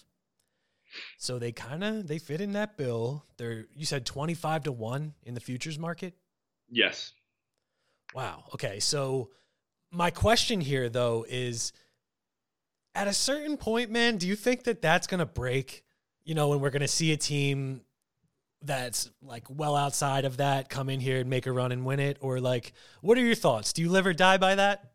So 1.17 1.37
they 1.37 1.51
kind 1.51 1.83
of 1.83 2.07
they 2.07 2.17
fit 2.17 2.39
in 2.39 2.53
that 2.53 2.77
bill. 2.77 3.25
They're 3.35 3.65
you 3.75 3.85
said 3.85 4.05
25 4.05 4.63
to 4.63 4.71
1 4.71 5.13
in 5.23 5.33
the 5.33 5.41
futures 5.41 5.77
market? 5.77 6.13
Yes. 6.69 7.11
Wow. 8.15 8.45
Okay. 8.53 8.79
So 8.79 9.31
my 9.91 10.11
question 10.11 10.61
here 10.61 10.87
though 10.87 11.25
is 11.27 11.73
at 12.95 13.09
a 13.09 13.13
certain 13.13 13.57
point, 13.57 13.91
man, 13.91 14.15
do 14.15 14.27
you 14.27 14.37
think 14.37 14.63
that 14.63 14.81
that's 14.81 15.07
going 15.07 15.19
to 15.19 15.25
break, 15.25 15.83
you 16.27 16.35
know, 16.35 16.49
when 16.49 16.59
we're 16.59 16.71
going 16.71 16.81
to 16.81 16.89
see 16.89 17.13
a 17.13 17.17
team 17.17 17.81
that's 18.61 19.09
like 19.21 19.45
well 19.49 19.77
outside 19.77 20.25
of 20.25 20.37
that 20.37 20.67
come 20.67 20.89
in 20.89 20.99
here 20.99 21.19
and 21.19 21.29
make 21.29 21.45
a 21.45 21.51
run 21.51 21.71
and 21.71 21.85
win 21.85 21.99
it 21.99 22.17
or 22.21 22.41
like 22.41 22.73
what 23.01 23.17
are 23.17 23.21
your 23.21 23.35
thoughts? 23.35 23.71
Do 23.71 23.81
you 23.81 23.89
live 23.89 24.05
or 24.05 24.13
die 24.13 24.37
by 24.37 24.55
that? 24.55 24.91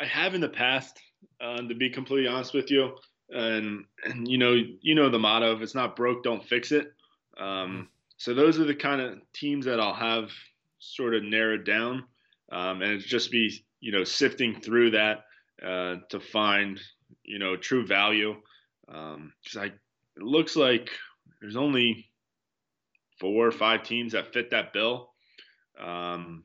I 0.00 0.06
have 0.06 0.34
in 0.34 0.40
the 0.40 0.48
past 0.48 0.98
uh, 1.40 1.58
to 1.58 1.74
be 1.74 1.90
completely 1.90 2.28
honest 2.28 2.54
with 2.54 2.70
you 2.70 2.96
and 3.28 3.84
and 4.04 4.26
you 4.26 4.38
know 4.38 4.54
you 4.80 4.94
know 4.94 5.10
the 5.10 5.18
motto 5.18 5.54
if 5.54 5.60
it's 5.60 5.74
not 5.74 5.96
broke 5.96 6.22
don't 6.22 6.42
fix 6.42 6.72
it. 6.72 6.92
Um, 7.36 7.46
mm-hmm. 7.46 7.80
so 8.16 8.32
those 8.32 8.58
are 8.58 8.64
the 8.64 8.74
kind 8.74 9.02
of 9.02 9.18
teams 9.34 9.66
that 9.66 9.78
i'll 9.78 9.92
have 9.92 10.30
sort 10.78 11.14
of 11.14 11.22
narrowed 11.22 11.66
down 11.66 12.04
um, 12.50 12.80
and 12.80 12.92
it's 12.92 13.04
just 13.04 13.30
be 13.30 13.62
you 13.80 13.92
know 13.92 14.04
sifting 14.04 14.58
through 14.62 14.92
that 14.92 15.24
uh, 15.62 15.96
to 16.08 16.20
find 16.20 16.80
you 17.24 17.38
know 17.38 17.56
true 17.56 17.86
value 17.86 18.36
because 18.86 19.16
um, 19.16 19.32
I 19.58 19.72
it 20.16 20.22
looks 20.22 20.56
like 20.56 20.90
there's 21.40 21.56
only 21.56 22.08
four 23.20 23.46
or 23.46 23.52
five 23.52 23.82
teams 23.82 24.12
that 24.12 24.32
fit 24.32 24.50
that 24.50 24.72
bill. 24.72 25.10
Um, 25.78 26.44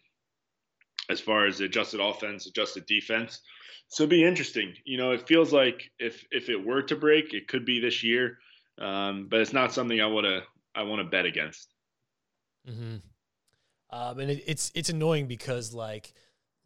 as 1.09 1.19
far 1.19 1.45
as 1.45 1.59
adjusted 1.59 1.99
offense, 1.99 2.47
adjusted 2.47 2.85
defense. 2.85 3.41
So 3.87 4.03
it'd 4.03 4.09
be 4.09 4.23
interesting. 4.23 4.73
You 4.85 4.97
know, 4.97 5.11
it 5.11 5.27
feels 5.27 5.51
like 5.51 5.91
if 5.99 6.25
if 6.31 6.49
it 6.49 6.65
were 6.65 6.81
to 6.83 6.95
break, 6.95 7.33
it 7.33 7.47
could 7.47 7.65
be 7.65 7.79
this 7.79 8.03
year, 8.03 8.37
um, 8.79 9.27
but 9.29 9.41
it's 9.41 9.53
not 9.53 9.73
something 9.73 9.99
I 9.99 10.07
want 10.07 10.25
to 10.25 10.41
I 10.73 10.83
want 10.83 11.01
to 11.01 11.09
bet 11.09 11.25
against. 11.25 11.73
Mm-hmm. 12.67 12.97
Um, 13.89 14.19
and 14.19 14.31
it, 14.31 14.43
it's 14.47 14.71
it's 14.73 14.89
annoying 14.89 15.27
because 15.27 15.73
like 15.73 16.13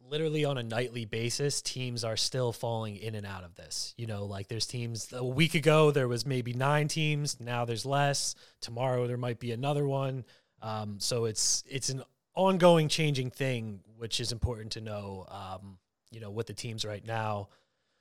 literally 0.09 0.45
on 0.45 0.57
a 0.57 0.63
nightly 0.63 1.05
basis, 1.05 1.61
teams 1.61 2.03
are 2.03 2.17
still 2.17 2.51
falling 2.51 2.95
in 2.97 3.15
and 3.15 3.25
out 3.25 3.43
of 3.43 3.55
this. 3.55 3.93
You 3.97 4.07
know, 4.07 4.25
like 4.25 4.47
there's 4.47 4.65
teams 4.67 5.11
a 5.13 5.25
week 5.25 5.55
ago 5.55 5.91
there 5.91 6.07
was 6.07 6.25
maybe 6.25 6.53
nine 6.53 6.87
teams, 6.87 7.39
now 7.39 7.65
there's 7.65 7.85
less. 7.85 8.35
Tomorrow 8.61 9.07
there 9.07 9.17
might 9.17 9.39
be 9.39 9.51
another 9.51 9.87
one. 9.87 10.25
Um, 10.61 10.99
so 10.99 11.25
it's 11.25 11.63
it's 11.67 11.89
an 11.89 12.03
ongoing 12.35 12.87
changing 12.87 13.31
thing, 13.31 13.81
which 13.97 14.19
is 14.19 14.31
important 14.31 14.71
to 14.73 14.81
know. 14.81 15.25
Um, 15.29 15.77
you 16.15 16.21
know, 16.21 16.31
with 16.31 16.47
the 16.47 16.53
teams 16.53 16.85
right 16.85 17.05
now. 17.05 17.49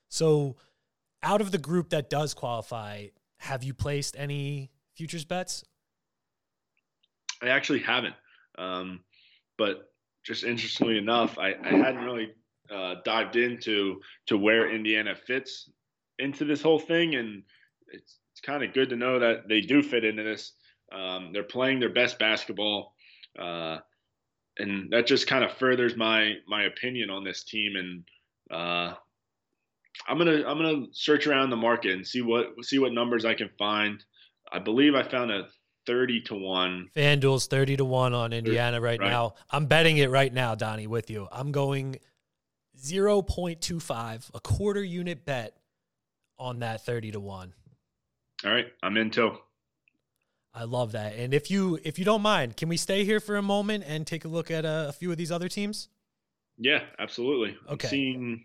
So, 0.09 0.57
out 1.23 1.41
of 1.41 1.51
the 1.51 1.59
group 1.59 1.91
that 1.91 2.09
does 2.09 2.33
qualify, 2.33 3.09
have 3.39 3.65
you 3.65 3.75
placed 3.75 4.15
any 4.17 4.71
futures 4.95 5.25
bets? 5.25 5.65
I 7.43 7.49
actually 7.49 7.81
haven't, 7.81 8.15
um, 8.57 9.01
but 9.59 9.93
just 10.25 10.45
interestingly 10.45 10.99
enough, 10.99 11.39
I, 11.39 11.55
I 11.63 11.71
hadn't 11.77 12.05
really 12.05 12.31
uh, 12.75 12.97
dived 13.05 13.37
into 13.37 14.01
to 14.27 14.39
where 14.39 14.71
Indiana 14.71 15.15
fits 15.15 15.71
into 16.19 16.45
this 16.45 16.63
whole 16.63 16.79
thing, 16.79 17.15
and 17.15 17.43
it's 17.89 18.19
it's 18.35 18.41
kind 18.41 18.65
of 18.65 18.75
good 18.75 18.89
to 18.89 18.97
know 18.97 19.21
that 19.21 19.49
they 19.49 19.61
do 19.61 19.81
fit 19.81 20.05
into 20.05 20.25
this. 20.25 20.55
Um, 20.93 21.31
they're 21.33 21.45
playing 21.45 21.79
their 21.79 21.93
best 21.93 22.19
basketball, 22.19 22.93
uh, 23.39 23.79
and 24.59 24.91
that 24.91 25.07
just 25.07 25.29
kind 25.29 25.45
of 25.45 25.53
furthers 25.53 25.97
my 25.97 26.35
my 26.49 26.65
opinion 26.65 27.11
on 27.11 27.23
this 27.23 27.45
team. 27.45 27.75
And 27.77 28.05
uh, 28.51 28.95
I'm 30.09 30.19
gonna 30.19 30.43
I'm 30.45 30.59
gonna 30.59 30.87
search 30.91 31.29
around 31.29 31.51
the 31.51 31.57
market 31.57 31.93
and 31.93 32.05
see 32.05 32.23
what 32.23 32.47
see 32.63 32.81
what 32.81 32.93
numbers 32.93 33.25
I 33.25 33.35
can 33.35 33.51
find. 33.57 34.03
I 34.53 34.59
believe 34.59 34.97
I 34.97 35.05
found 35.05 35.31
a 35.31 35.47
30 35.87 36.21
to 36.23 36.35
1. 36.35 36.91
FanDuel's 36.97 37.47
30 37.47 37.79
to 37.79 37.85
1 37.85 38.15
on 38.15 38.33
Indiana 38.33 38.81
right, 38.81 38.99
right, 38.99 39.11
now. 39.11 39.35
I'm 39.51 39.67
betting 39.67 39.99
it 39.99 40.11
right 40.11 40.33
now, 40.33 40.55
Donnie, 40.55 40.87
with 40.87 41.11
you. 41.11 41.29
I'm 41.31 41.53
going 41.53 41.97
0.25, 42.79 44.31
a 44.35 44.41
quarter 44.41 44.83
unit 44.83 45.25
bet 45.25 45.57
on 46.39 46.61
that 46.61 46.85
30 46.85 47.13
to 47.13 47.21
1. 47.21 47.55
All 48.45 48.51
right, 48.51 48.67
I'm 48.83 48.97
into. 48.97 49.39
I 50.55 50.65
love 50.65 50.93
that. 50.93 51.17
And 51.17 51.35
if 51.35 51.51
you 51.51 51.81
if 51.83 51.99
you 51.99 52.05
don't 52.05 52.23
mind, 52.23 52.57
can 52.57 52.69
we 52.69 52.77
stay 52.77 53.05
here 53.05 53.19
for 53.19 53.37
a 53.37 53.43
moment 53.43 53.85
and 53.87 54.07
take 54.07 54.25
a 54.25 54.29
look 54.29 54.51
at 54.53 54.65
a, 54.65 54.89
a 54.91 54.93
few 54.93 55.11
of 55.11 55.17
these 55.17 55.33
other 55.33 55.49
teams? 55.49 55.89
Yeah, 56.59 56.83
absolutely. 56.99 57.57
Okay. 57.69 57.89
I'm 57.89 57.91
seeing 57.91 58.45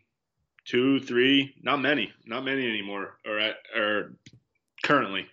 two, 0.65 0.99
three, 1.01 1.53
not 1.61 1.77
many, 1.81 2.11
not 2.25 2.43
many 2.43 2.67
anymore, 2.67 3.17
or 3.25 3.39
at, 3.39 3.57
or 3.75 4.13
currently. 4.83 5.27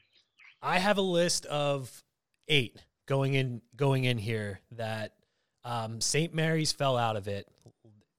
I 0.63 0.79
have 0.79 0.99
a 0.99 1.03
list 1.03 1.47
of 1.47 2.03
eight 2.49 2.77
going 3.07 3.35
in 3.35 3.63
going 3.77 4.05
in 4.05 4.19
here 4.19 4.61
that 4.73 5.13
um, 5.65 6.01
St. 6.01 6.35
Mary's 6.35 6.73
fell 6.73 6.97
out 6.97 7.17
of 7.17 7.29
it 7.29 7.49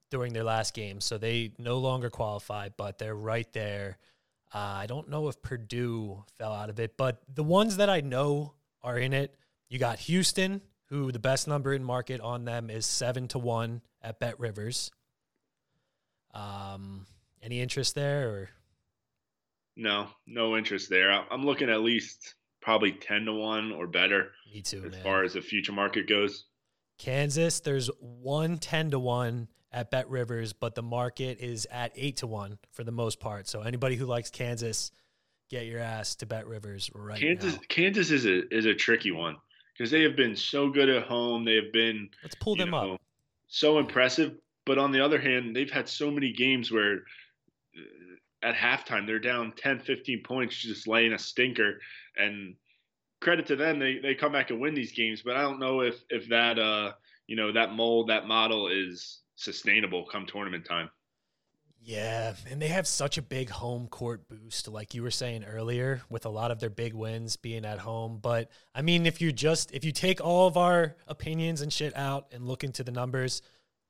during 0.09 0.33
their 0.33 0.43
last 0.43 0.73
game, 0.73 1.01
so 1.01 1.17
they 1.17 1.51
no 1.57 1.77
longer 1.77 2.09
qualify, 2.09 2.69
but 2.75 2.97
they're 2.97 3.15
right 3.15 3.51
there. 3.53 3.97
Uh, 4.53 4.57
I 4.57 4.85
don't 4.85 5.09
know 5.09 5.27
if 5.27 5.41
Purdue 5.41 6.23
fell 6.37 6.53
out 6.53 6.69
of 6.69 6.79
it, 6.79 6.95
but 6.97 7.21
the 7.33 7.43
ones 7.43 7.77
that 7.77 7.89
I 7.89 8.01
know 8.01 8.53
are 8.81 8.97
in 8.97 9.13
it. 9.13 9.35
You 9.69 9.79
got 9.79 9.99
Houston, 9.99 10.61
who 10.85 11.11
the 11.11 11.19
best 11.19 11.47
number 11.47 11.73
in 11.73 11.83
market 11.83 12.21
on 12.21 12.45
them 12.45 12.69
is 12.69 12.85
seven 12.85 13.27
to 13.29 13.39
one 13.39 13.81
at 14.01 14.19
Bet 14.19 14.39
Rivers. 14.39 14.91
Um, 16.33 17.05
any 17.41 17.59
interest 17.59 17.95
there 17.95 18.29
or? 18.29 18.49
No, 19.77 20.07
no 20.25 20.57
interest 20.57 20.89
there. 20.89 21.11
I'm 21.11 21.45
looking 21.45 21.69
at 21.69 21.81
least 21.81 22.33
probably 22.61 22.91
10 22.91 23.25
to 23.25 23.33
1 23.33 23.71
or 23.71 23.85
better. 23.87 24.31
Me 24.51 24.61
too, 24.61 24.83
as 24.85 24.91
man. 24.91 25.03
far 25.03 25.23
as 25.23 25.33
the 25.33 25.41
future 25.41 25.71
market 25.71 26.09
goes. 26.09 26.45
Kansas, 26.97 27.59
there's 27.59 27.89
one 27.99 28.57
10 28.57 28.91
to 28.91 28.99
1 28.99 29.47
at 29.71 29.91
Bet 29.91 30.09
Rivers, 30.09 30.51
but 30.53 30.73
the 30.73 30.81
market 30.81 31.39
is 31.39 31.67
at 31.69 31.91
8 31.95 32.17
to 32.17 32.27
1 32.27 32.57
for 32.71 32.83
the 32.83 32.91
most 32.91 33.19
part. 33.19 33.47
So 33.47 33.61
anybody 33.61 33.95
who 33.95 34.07
likes 34.07 34.31
Kansas, 34.31 34.91
get 35.49 35.67
your 35.67 35.79
ass 35.79 36.15
to 36.15 36.25
Bet 36.25 36.47
Rivers 36.47 36.89
right 36.95 37.19
Kansas 37.19 37.53
now. 37.53 37.59
Kansas 37.69 38.09
is 38.09 38.25
a 38.25 38.47
is 38.53 38.65
a 38.65 38.73
tricky 38.73 39.11
one 39.11 39.37
because 39.73 39.91
they 39.91 40.01
have 40.01 40.15
been 40.15 40.35
so 40.35 40.69
good 40.69 40.89
at 40.89 41.03
home. 41.03 41.45
They 41.45 41.55
have 41.55 41.71
been 41.71 42.09
Let's 42.23 42.35
pull 42.35 42.55
them 42.55 42.71
know, 42.71 42.93
up. 42.93 43.01
So 43.47 43.77
impressive, 43.77 44.33
but 44.65 44.79
on 44.79 44.91
the 44.91 45.05
other 45.05 45.19
hand, 45.19 45.55
they've 45.55 45.71
had 45.71 45.87
so 45.87 46.09
many 46.09 46.33
games 46.33 46.71
where 46.71 47.03
at 48.43 48.55
halftime 48.55 49.07
they're 49.07 49.19
down 49.19 49.51
10 49.57 49.79
15 49.79 50.21
points 50.23 50.57
just 50.57 50.87
laying 50.87 51.13
a 51.13 51.19
stinker 51.19 51.79
and 52.17 52.55
credit 53.19 53.47
to 53.47 53.55
them, 53.55 53.79
they 53.79 53.99
they 53.99 54.15
come 54.15 54.31
back 54.31 54.49
and 54.49 54.59
win 54.59 54.73
these 54.73 54.91
games. 54.91 55.21
But 55.23 55.35
I 55.35 55.41
don't 55.41 55.59
know 55.59 55.81
if 55.81 55.95
if 56.09 56.29
that 56.29 56.59
uh 56.59 56.93
you 57.27 57.35
know 57.35 57.51
that 57.51 57.73
mold 57.73 58.09
that 58.09 58.27
model 58.27 58.67
is 58.67 59.19
sustainable 59.35 60.05
come 60.11 60.25
tournament 60.25 60.65
time. 60.65 60.89
Yeah, 61.79 62.33
and 62.49 62.61
they 62.61 62.67
have 62.67 62.87
such 62.87 63.17
a 63.17 63.21
big 63.21 63.49
home 63.49 63.87
court 63.87 64.27
boost, 64.27 64.67
like 64.67 64.93
you 64.93 65.03
were 65.03 65.11
saying 65.11 65.45
earlier, 65.45 66.01
with 66.09 66.25
a 66.25 66.29
lot 66.29 66.51
of 66.51 66.59
their 66.59 66.71
big 66.71 66.93
wins 66.93 67.37
being 67.37 67.63
at 67.63 67.79
home. 67.79 68.19
But 68.21 68.49
I 68.75 68.81
mean, 68.81 69.05
if 69.05 69.21
you 69.21 69.31
just 69.31 69.71
if 69.71 69.85
you 69.85 69.91
take 69.91 70.19
all 70.19 70.47
of 70.47 70.57
our 70.57 70.95
opinions 71.07 71.61
and 71.61 71.71
shit 71.71 71.95
out 71.95 72.27
and 72.31 72.45
look 72.45 72.63
into 72.63 72.83
the 72.83 72.91
numbers, 72.91 73.41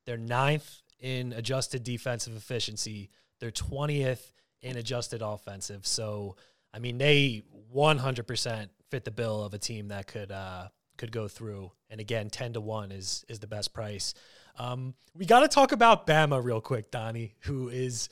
they're 0.05 0.17
ninth 0.17 0.81
in 0.99 1.33
adjusted 1.33 1.83
defensive 1.83 2.35
efficiency. 2.35 3.09
They're 3.39 3.51
twentieth 3.51 4.33
in 4.61 4.77
adjusted 4.77 5.21
offensive. 5.21 5.85
So 5.85 6.35
I 6.73 6.79
mean, 6.79 6.97
they 6.97 7.43
one 7.71 7.97
hundred 7.97 8.27
percent 8.27 8.71
fit 8.89 9.05
the 9.05 9.11
bill 9.11 9.43
of 9.43 9.53
a 9.53 9.57
team 9.57 9.89
that 9.89 10.07
could 10.07 10.31
uh, 10.31 10.69
could 10.97 11.11
go 11.11 11.27
through. 11.27 11.71
And 11.89 11.99
again, 11.99 12.29
ten 12.29 12.53
to 12.53 12.61
one 12.61 12.91
is 12.91 13.25
is 13.27 13.39
the 13.39 13.47
best 13.47 13.73
price. 13.73 14.13
Um, 14.59 14.95
we 15.13 15.25
got 15.25 15.41
to 15.41 15.47
talk 15.47 15.71
about 15.71 16.07
Bama 16.07 16.43
real 16.43 16.61
quick, 16.61 16.89
Donnie, 16.89 17.35
who 17.41 17.69
is 17.69 18.09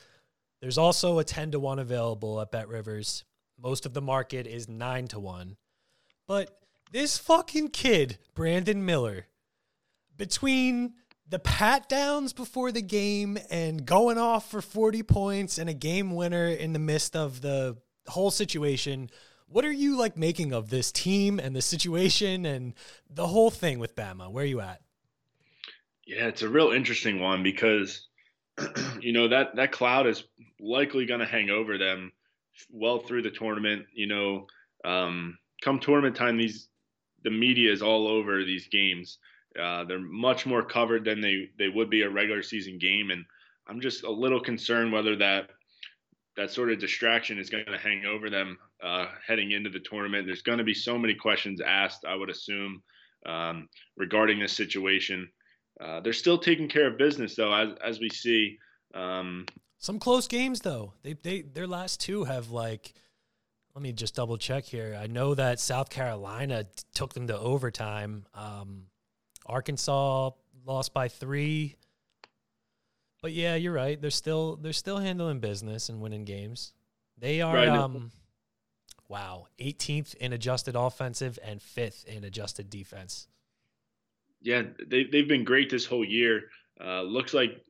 there's 0.62 0.78
also 0.78 1.20
a 1.20 1.24
10 1.24 1.52
to 1.52 1.60
1 1.60 1.80
available 1.80 2.42
at 2.42 2.52
Bet 2.52 2.68
Rivers. 2.68 3.24
Most 3.62 3.86
of 3.86 3.94
the 3.94 4.02
market 4.02 4.48
is 4.48 4.68
9 4.68 5.08
to 5.10 5.20
1. 5.20 5.58
But 6.28 6.60
this 6.92 7.18
fucking 7.18 7.70
kid, 7.70 8.18
Brandon 8.34 8.84
Miller, 8.84 9.28
between 10.18 10.94
the 11.28 11.40
pat 11.40 11.90
downs 11.90 12.34
before 12.34 12.72
the 12.72 12.82
game 12.82 13.38
and 13.50 13.86
going 13.86 14.18
off 14.18 14.50
for 14.50 14.62
40 14.62 15.04
points 15.04 15.58
and 15.58 15.70
a 15.70 15.74
game 15.74 16.16
winner 16.16 16.48
in 16.48 16.74
the 16.74 16.80
midst 16.80 17.16
of 17.16 17.42
the 17.42 17.78
whole 18.08 18.32
situation, 18.32 19.10
what 19.48 19.66
are 19.66 19.72
you 19.72 19.98
like 19.98 20.18
making 20.18 20.54
of 20.54 20.70
this 20.70 20.92
team 20.92 21.40
and 21.40 21.56
the 21.56 21.62
situation 21.62 22.46
and 22.46 22.74
the 23.10 23.28
whole 23.28 23.50
thing 23.50 23.80
with 23.80 23.96
Bama? 23.96 24.32
Where 24.32 24.44
are 24.44 24.48
you 24.48 24.62
at? 24.62 24.82
Yeah, 26.06 26.28
it's 26.28 26.44
a 26.44 26.50
real 26.50 26.72
interesting 26.72 27.20
one 27.20 27.42
because 27.42 28.08
you 29.02 29.12
know 29.12 29.28
that 29.28 29.56
that 29.56 29.72
cloud 29.72 30.06
is 30.06 30.24
likely 30.60 31.06
going 31.06 31.20
to 31.20 31.26
hang 31.26 31.50
over 31.50 31.78
them 31.78 32.12
well 32.70 33.00
through 33.00 33.24
the 33.24 33.32
tournament. 33.32 33.88
You 33.94 34.08
know, 34.08 34.48
um, 34.84 35.38
come 35.62 35.80
tournament 35.80 36.16
time, 36.16 36.38
these 36.38 36.68
the 37.24 37.32
media 37.32 37.72
is 37.72 37.82
all 37.82 38.08
over 38.08 38.44
these 38.44 38.68
games. 38.68 39.18
Uh, 39.60 39.84
they're 39.86 40.00
much 40.00 40.46
more 40.46 40.64
covered 40.64 41.06
than 41.06 41.22
they 41.22 41.50
they 41.58 41.70
would 41.70 41.90
be 41.90 42.02
a 42.02 42.10
regular 42.10 42.44
season 42.44 42.78
game, 42.78 43.12
and 43.12 43.26
I'm 43.68 43.82
just 43.82 44.04
a 44.04 44.12
little 44.12 44.40
concerned 44.40 44.92
whether 44.92 45.16
that 45.18 45.50
that 46.38 46.52
sort 46.52 46.72
of 46.72 46.80
distraction 46.80 47.40
is 47.40 47.50
going 47.50 47.66
to 47.66 47.78
hang 47.78 48.06
over 48.06 48.30
them 48.30 48.58
uh, 48.84 49.08
heading 49.26 49.52
into 49.52 49.70
the 49.70 49.80
tournament. 49.80 50.26
There's 50.26 50.42
going 50.42 50.58
to 50.58 50.64
be 50.64 50.74
so 50.74 50.98
many 50.98 51.16
questions 51.16 51.62
asked, 51.62 52.04
I 52.06 52.16
would 52.16 52.30
assume, 52.30 52.84
um, 53.26 53.70
regarding 53.96 54.40
this 54.40 54.54
situation. 54.54 55.30
Uh, 55.80 56.02
they're 56.02 56.14
still 56.14 56.38
taking 56.38 56.68
care 56.68 56.88
of 56.88 56.98
business 56.98 57.36
though, 57.36 57.54
as 57.54 57.70
as 57.84 58.00
we 58.00 58.10
see. 58.10 58.58
Um, 58.94 59.46
Some 59.80 60.00
close 60.00 60.28
games 60.28 60.62
though. 60.62 60.94
They 61.04 61.14
they 61.14 61.42
their 61.42 61.68
last 61.68 62.00
two 62.00 62.24
have 62.26 62.52
like. 62.52 62.94
Let 63.74 63.82
me 63.82 63.92
just 63.92 64.16
double 64.16 64.38
check 64.38 64.64
here. 64.64 64.98
I 64.98 65.08
know 65.08 65.36
that 65.36 65.60
South 65.60 65.90
Carolina 65.90 66.64
t- 66.64 66.70
took 66.94 67.14
them 67.14 67.28
to 67.28 67.38
overtime. 67.38 68.26
Um, 68.34 68.84
Arkansas 69.46 70.32
lost 70.66 70.94
by 70.94 71.08
three. 71.08 71.76
But 73.22 73.34
yeah, 73.34 73.56
you're 73.56 73.74
right. 73.74 74.00
They're 74.00 74.12
still 74.12 74.56
they're 74.56 74.74
still 74.74 74.98
handling 74.98 75.40
business 75.40 75.90
and 75.90 76.02
winning 76.02 76.26
games. 76.26 76.74
They 77.18 77.42
are 77.42 77.56
right. 77.56 77.68
um 77.68 78.12
wow, 79.08 79.48
18th 79.60 80.16
in 80.16 80.34
adjusted 80.34 80.76
offensive 80.76 81.38
and 81.44 81.60
5th 81.60 82.06
in 82.06 82.24
adjusted 82.24 82.70
defense 82.70 83.28
yeah, 84.46 84.62
they 84.88 85.06
they've 85.06 85.28
been 85.28 85.44
great 85.44 85.72
this 85.72 85.86
whole 85.86 86.06
year. 86.06 86.44
Uh, 86.80 87.02
looks 87.02 87.34
like 87.34 87.66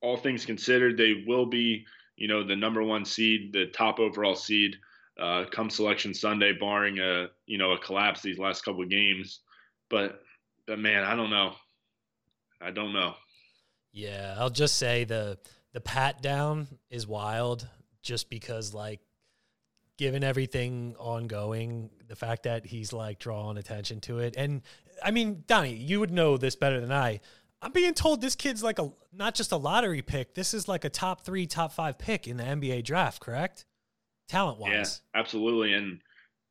all 0.00 0.16
things 0.16 0.46
considered, 0.46 0.96
they 0.96 1.24
will 1.26 1.44
be 1.46 1.84
you 2.16 2.26
know 2.26 2.42
the 2.42 2.56
number 2.56 2.82
one 2.82 3.04
seed, 3.04 3.52
the 3.52 3.66
top 3.66 4.00
overall 4.00 4.34
seed, 4.34 4.76
uh, 5.20 5.44
come 5.52 5.68
Selection 5.68 6.14
Sunday, 6.14 6.52
barring 6.58 6.98
a 6.98 7.28
you 7.46 7.58
know 7.58 7.72
a 7.72 7.78
collapse 7.78 8.22
these 8.22 8.38
last 8.38 8.64
couple 8.64 8.82
of 8.82 8.88
games. 8.88 9.40
But 9.90 10.22
but 10.66 10.78
man, 10.78 11.04
I 11.04 11.14
don't 11.14 11.30
know. 11.30 11.54
I 12.60 12.70
don't 12.70 12.92
know. 12.92 13.14
Yeah, 13.92 14.36
I'll 14.38 14.50
just 14.50 14.76
say 14.78 15.04
the 15.04 15.38
the 15.72 15.80
pat 15.80 16.22
down 16.22 16.68
is 16.90 17.06
wild, 17.06 17.68
just 18.02 18.30
because 18.30 18.72
like 18.72 19.00
given 19.98 20.24
everything 20.24 20.94
ongoing, 20.98 21.90
the 22.08 22.16
fact 22.16 22.44
that 22.44 22.64
he's 22.64 22.92
like 22.92 23.18
drawing 23.18 23.58
attention 23.58 24.00
to 24.00 24.20
it, 24.20 24.34
and 24.36 24.62
I 25.02 25.10
mean, 25.10 25.44
Donnie, 25.46 25.74
you 25.74 26.00
would 26.00 26.10
know 26.10 26.36
this 26.36 26.56
better 26.56 26.80
than 26.80 26.92
I. 26.92 27.20
I'm 27.62 27.72
being 27.72 27.94
told 27.94 28.20
this 28.20 28.34
kid's 28.34 28.62
like 28.62 28.78
a 28.78 28.90
not 29.12 29.34
just 29.34 29.52
a 29.52 29.56
lottery 29.56 30.02
pick. 30.02 30.34
This 30.34 30.54
is 30.54 30.68
like 30.68 30.84
a 30.84 30.88
top 30.88 31.24
three, 31.24 31.46
top 31.46 31.72
five 31.72 31.98
pick 31.98 32.26
in 32.26 32.36
the 32.36 32.44
NBA 32.44 32.84
draft, 32.84 33.20
correct? 33.20 33.66
Talent 34.28 34.58
wise. 34.58 35.02
Yeah, 35.14 35.20
absolutely. 35.20 35.74
And 35.74 36.00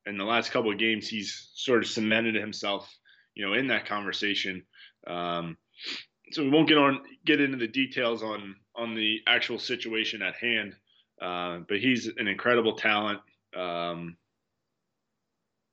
in 0.05 0.17
the 0.17 0.25
last 0.25 0.51
couple 0.51 0.71
of 0.71 0.77
games, 0.77 1.07
he's 1.07 1.49
sort 1.55 1.83
of 1.83 1.89
cemented 1.89 2.35
himself, 2.35 2.93
you 3.35 3.45
know, 3.45 3.53
in 3.53 3.67
that 3.67 3.85
conversation. 3.85 4.63
Um, 5.07 5.57
so 6.31 6.43
we 6.43 6.49
won't 6.49 6.67
get 6.67 6.77
on 6.77 7.01
get 7.25 7.41
into 7.41 7.57
the 7.57 7.67
details 7.67 8.23
on 8.23 8.55
on 8.75 8.95
the 8.95 9.19
actual 9.27 9.59
situation 9.59 10.21
at 10.21 10.35
hand. 10.35 10.75
Uh, 11.21 11.59
but 11.67 11.79
he's 11.79 12.07
an 12.07 12.27
incredible 12.27 12.75
talent. 12.75 13.19
Um, 13.55 14.15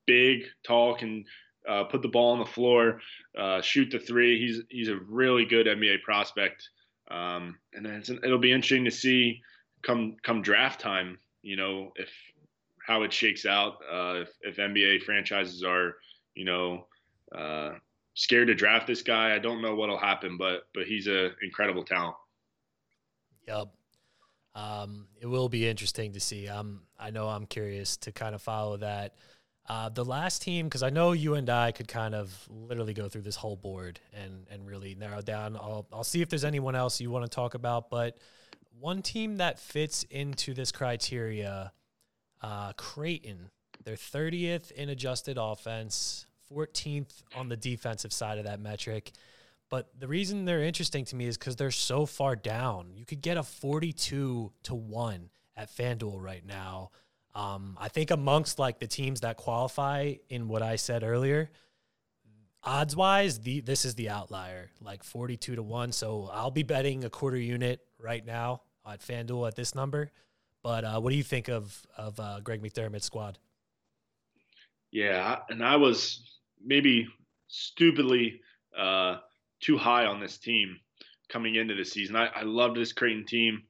big, 0.05 0.43
tall, 0.65 0.95
can 0.95 1.23
uh, 1.67 1.83
put 1.85 2.01
the 2.01 2.07
ball 2.07 2.33
on 2.33 2.39
the 2.39 2.45
floor, 2.45 3.01
uh, 3.37 3.61
shoot 3.61 3.91
the 3.91 3.99
three. 3.99 4.39
He's 4.39 4.61
he's 4.69 4.89
a 4.89 4.97
really 5.07 5.45
good 5.45 5.67
NBA 5.67 6.01
prospect, 6.01 6.67
um, 7.11 7.57
and 7.73 7.85
it'll 8.23 8.39
be 8.39 8.51
interesting 8.51 8.85
to 8.85 8.91
see 8.91 9.41
come 9.83 10.15
come 10.23 10.41
draft 10.41 10.79
time. 10.79 11.19
You 11.43 11.55
know 11.55 11.91
if 11.95 12.09
how 12.85 13.03
it 13.03 13.13
shakes 13.13 13.45
out. 13.45 13.73
Uh, 13.91 14.21
if, 14.21 14.29
if 14.41 14.57
NBA 14.57 15.03
franchises 15.03 15.63
are 15.63 15.95
you 16.35 16.45
know 16.45 16.86
uh, 17.33 17.71
scared 18.13 18.47
to 18.47 18.55
draft 18.55 18.87
this 18.87 19.01
guy, 19.01 19.35
I 19.35 19.39
don't 19.39 19.61
know 19.61 19.75
what'll 19.75 19.97
happen, 19.97 20.37
but 20.37 20.67
but 20.73 20.83
he's 20.83 21.07
an 21.07 21.31
incredible 21.41 21.83
talent. 21.83 22.15
Yep. 23.47 23.67
Um, 24.55 25.07
it 25.21 25.27
will 25.27 25.49
be 25.49 25.67
interesting 25.67 26.13
to 26.13 26.19
see. 26.19 26.47
Um, 26.47 26.81
I 26.99 27.11
know 27.11 27.27
I'm 27.27 27.45
curious 27.45 27.95
to 27.97 28.11
kind 28.11 28.33
of 28.33 28.41
follow 28.41 28.77
that. 28.77 29.15
Uh, 29.69 29.89
the 29.89 30.03
last 30.03 30.41
team, 30.41 30.65
because 30.65 30.81
I 30.81 30.89
know 30.89 31.11
you 31.11 31.35
and 31.35 31.49
I 31.49 31.71
could 31.73 31.87
kind 31.89 32.15
of 32.15 32.33
literally 32.49 32.93
go 32.93 33.09
through 33.09 33.23
this 33.23 33.35
whole 33.35 33.57
board 33.57 33.99
and 34.13 34.47
and 34.49 34.65
really 34.65 34.95
narrow 34.95 35.21
down. 35.21 35.55
I'll 35.55 35.85
I'll 35.91 36.03
see 36.03 36.21
if 36.21 36.29
there's 36.29 36.45
anyone 36.45 36.75
else 36.75 37.01
you 37.01 37.11
want 37.11 37.25
to 37.25 37.29
talk 37.29 37.53
about, 37.53 37.89
but 37.89 38.17
one 38.79 39.01
team 39.01 39.37
that 39.37 39.59
fits 39.59 40.03
into 40.09 40.53
this 40.53 40.71
criteria, 40.71 41.71
uh, 42.41 42.73
Creighton. 42.73 43.49
They're 43.83 43.95
30th 43.95 44.71
in 44.71 44.89
adjusted 44.89 45.37
offense, 45.39 46.25
14th 46.53 47.23
on 47.35 47.49
the 47.49 47.57
defensive 47.57 48.13
side 48.13 48.37
of 48.37 48.45
that 48.45 48.59
metric. 48.59 49.11
But 49.69 49.89
the 49.99 50.07
reason 50.07 50.45
they're 50.45 50.63
interesting 50.63 51.05
to 51.05 51.15
me 51.15 51.25
is 51.25 51.37
because 51.37 51.55
they're 51.55 51.71
so 51.71 52.05
far 52.05 52.35
down. 52.35 52.91
You 52.95 53.05
could 53.05 53.21
get 53.21 53.37
a 53.37 53.43
42 53.43 54.51
to 54.63 54.75
1 54.75 55.29
at 55.57 55.75
FanDuel 55.75 56.21
right 56.21 56.45
now. 56.45 56.91
Um, 57.35 57.77
I 57.79 57.89
think 57.89 58.11
amongst 58.11 58.59
like 58.59 58.79
the 58.79 58.87
teams 58.87 59.21
that 59.21 59.37
qualify 59.37 60.15
in 60.29 60.47
what 60.47 60.61
I 60.61 60.77
said 60.77 61.03
earlier, 61.03 61.51
odds 62.63 62.95
wise, 62.95 63.39
the 63.39 63.59
this 63.59 63.85
is 63.85 63.95
the 63.95 64.09
outlier, 64.09 64.71
like 64.81 65.03
42 65.03 65.55
to 65.55 65.63
1. 65.63 65.91
So 65.91 66.29
I'll 66.31 66.51
be 66.51 66.63
betting 66.63 67.03
a 67.03 67.09
quarter 67.09 67.37
unit 67.37 67.81
right 67.99 68.25
now 68.25 68.61
at 68.89 69.01
FanDuel 69.01 69.47
at 69.47 69.55
this 69.55 69.75
number. 69.75 70.11
But 70.63 70.83
uh, 70.83 70.99
what 70.99 71.11
do 71.11 71.15
you 71.15 71.23
think 71.23 71.49
of 71.49 71.85
of 71.97 72.19
uh, 72.19 72.39
Greg 72.39 72.61
McDermott's 72.61 73.05
squad? 73.05 73.37
Yeah, 74.91 75.39
and 75.49 75.63
I 75.63 75.75
was 75.75 76.36
maybe 76.63 77.07
stupidly 77.47 78.41
uh, 78.77 79.17
too 79.61 79.77
high 79.77 80.05
on 80.05 80.19
this 80.19 80.37
team 80.37 80.77
coming 81.29 81.55
into 81.55 81.75
the 81.75 81.83
season. 81.83 82.15
I, 82.15 82.27
I 82.27 82.41
love 82.43 82.75
this 82.75 82.93
Creighton 82.93 83.25
team, 83.25 83.63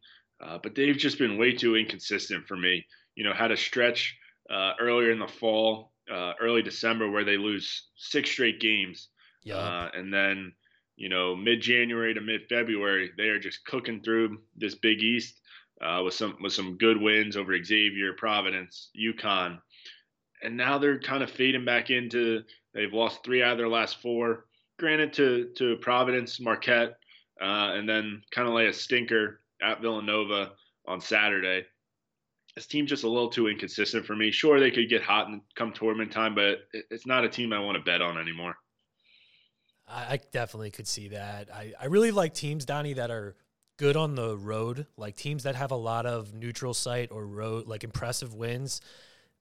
uh, 0.43 0.60
but 0.62 0.76
they've 0.76 0.97
just 0.97 1.17
been 1.17 1.38
way 1.38 1.54
too 1.54 1.76
inconsistent 1.76 2.47
for 2.47 2.58
me 2.58 2.86
you 3.17 3.23
know, 3.23 3.34
had 3.34 3.52
a 3.52 3.58
stretch 3.58 4.15
uh, 4.50 4.73
earlier 4.80 5.12
in 5.12 5.19
the 5.19 5.28
fall, 5.28 5.91
uh, 6.10 6.34
early 6.39 6.62
December, 6.62 7.10
where 7.10 7.26
they 7.26 7.36
lose 7.36 7.88
six 7.97 8.30
straight 8.30 8.62
games. 8.62 9.10
Yeah. 9.43 9.56
Uh, 9.56 9.89
and 9.93 10.13
then, 10.13 10.54
you 10.95 11.10
know, 11.10 11.36
mid 11.36 11.60
January 11.60 12.13
to 12.13 12.21
mid 12.21 12.41
February, 12.47 13.12
they 13.17 13.30
are 13.30 13.39
just 13.39 13.65
cooking 13.65 14.02
through 14.02 14.38
this 14.56 14.76
Big 14.76 15.02
East 15.02 15.41
uh, 15.82 16.02
with 16.06 16.13
some 16.13 16.38
with 16.41 16.54
some 16.54 16.78
good 16.78 17.02
wins 17.02 17.36
over 17.36 17.62
Xavier, 17.62 18.13
Providence, 18.13 18.91
UConn, 18.97 19.58
and 20.43 20.56
now 20.56 20.78
they're 20.78 21.00
kind 21.00 21.23
of 21.23 21.32
fading 21.32 21.65
back 21.65 21.89
into. 21.89 22.43
They've 22.78 22.94
lost 22.94 23.26
three 23.26 23.44
out 23.44 23.52
of 23.52 23.58
their 23.58 23.68
last 23.68 24.02
four. 24.02 24.46
Granted, 24.80 25.12
to 25.13 25.50
to 25.58 25.76
Providence, 25.78 26.40
Marquette, 26.40 26.98
uh, 27.42 27.74
and 27.76 27.90
then 27.90 28.22
kind 28.32 28.48
of 28.48 28.54
lay 28.54 28.68
a 28.68 28.74
stinker 28.74 29.42
at 29.62 29.82
Villanova 29.82 30.54
on 30.88 31.02
Saturday 31.02 31.66
this 32.58 32.66
team's 32.66 32.90
just 32.90 33.04
a 33.04 33.08
little 33.08 33.30
too 33.30 33.48
inconsistent 33.48 34.04
for 34.04 34.16
me. 34.16 34.32
Sure, 34.32 34.60
they 34.60 34.72
could 34.72 34.90
get 34.90 35.04
hot 35.04 35.28
and 35.28 35.42
come 35.54 35.72
tournament 35.72 36.12
time, 36.12 36.34
but 36.34 36.62
it's 36.74 37.06
not 37.06 37.24
a 37.24 37.30
team 37.30 37.54
I 37.54 37.60
want 37.60 37.78
to 37.78 37.84
bet 37.84 38.02
on 38.02 38.18
anymore. 38.18 38.56
I 39.88 40.20
definitely 40.32 40.72
could 40.72 40.88
see 40.88 41.10
that. 41.10 41.54
I, 41.54 41.74
I 41.80 41.86
really 41.86 42.10
like 42.10 42.34
teams, 42.34 42.66
Donnie, 42.66 42.94
that 42.94 43.12
are 43.12 43.36
good 43.78 43.96
on 43.96 44.16
the 44.16 44.36
road, 44.36 44.88
like 44.98 45.16
teams 45.16 45.44
that 45.44 45.56
have 45.56 45.70
a 45.70 45.76
lot 45.76 46.08
of 46.08 46.34
neutral 46.34 46.74
site 46.74 47.12
or 47.12 47.28
road, 47.28 47.68
like 47.68 47.84
impressive 47.84 48.34
wins. 48.34 48.82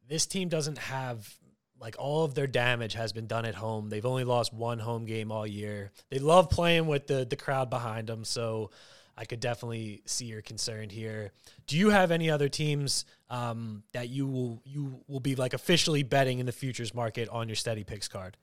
This 0.07 0.27
team 0.27 0.51
doesn't 0.51 0.77
have 0.77 1.39
like 1.81 1.97
all 1.99 2.25
of 2.25 2.35
their 2.35 2.47
damage 2.47 2.95
has 2.95 3.13
been 3.13 3.27
done 3.27 3.45
at 3.45 3.55
home. 3.55 3.89
They've 3.89 4.07
only 4.07 4.25
lost 4.25 4.53
one 4.53 4.79
home 4.79 5.05
game 5.05 5.31
all 5.31 5.47
year. 5.47 5.93
They 6.11 6.19
love 6.19 6.51
playing 6.51 6.87
with 6.87 7.07
the 7.07 7.25
the 7.25 7.37
crowd 7.37 7.71
behind 7.71 8.09
them, 8.09 8.25
so 8.25 8.71
I 9.17 9.25
could 9.25 9.41
definitely 9.41 10.03
see 10.05 10.27
your 10.27 10.43
concern 10.43 10.91
here. 10.91 11.33
Do 11.67 11.77
you 11.77 11.91
have 11.91 12.11
any 12.11 12.31
other 12.31 12.49
teams 12.49 13.05
um, 13.31 13.83
that 13.93 14.09
you 14.09 14.27
will 14.27 14.63
you 14.65 15.01
will 15.09 15.21
be 15.21 15.35
like 15.35 15.55
officially 15.55 16.03
betting 16.03 16.39
in 16.39 16.47
the 16.47 16.53
futures 16.53 16.95
market 16.95 17.29
on 17.31 17.49
your 17.49 17.57
steady 17.57 17.85
picks 17.85 18.09
card? 18.09 18.37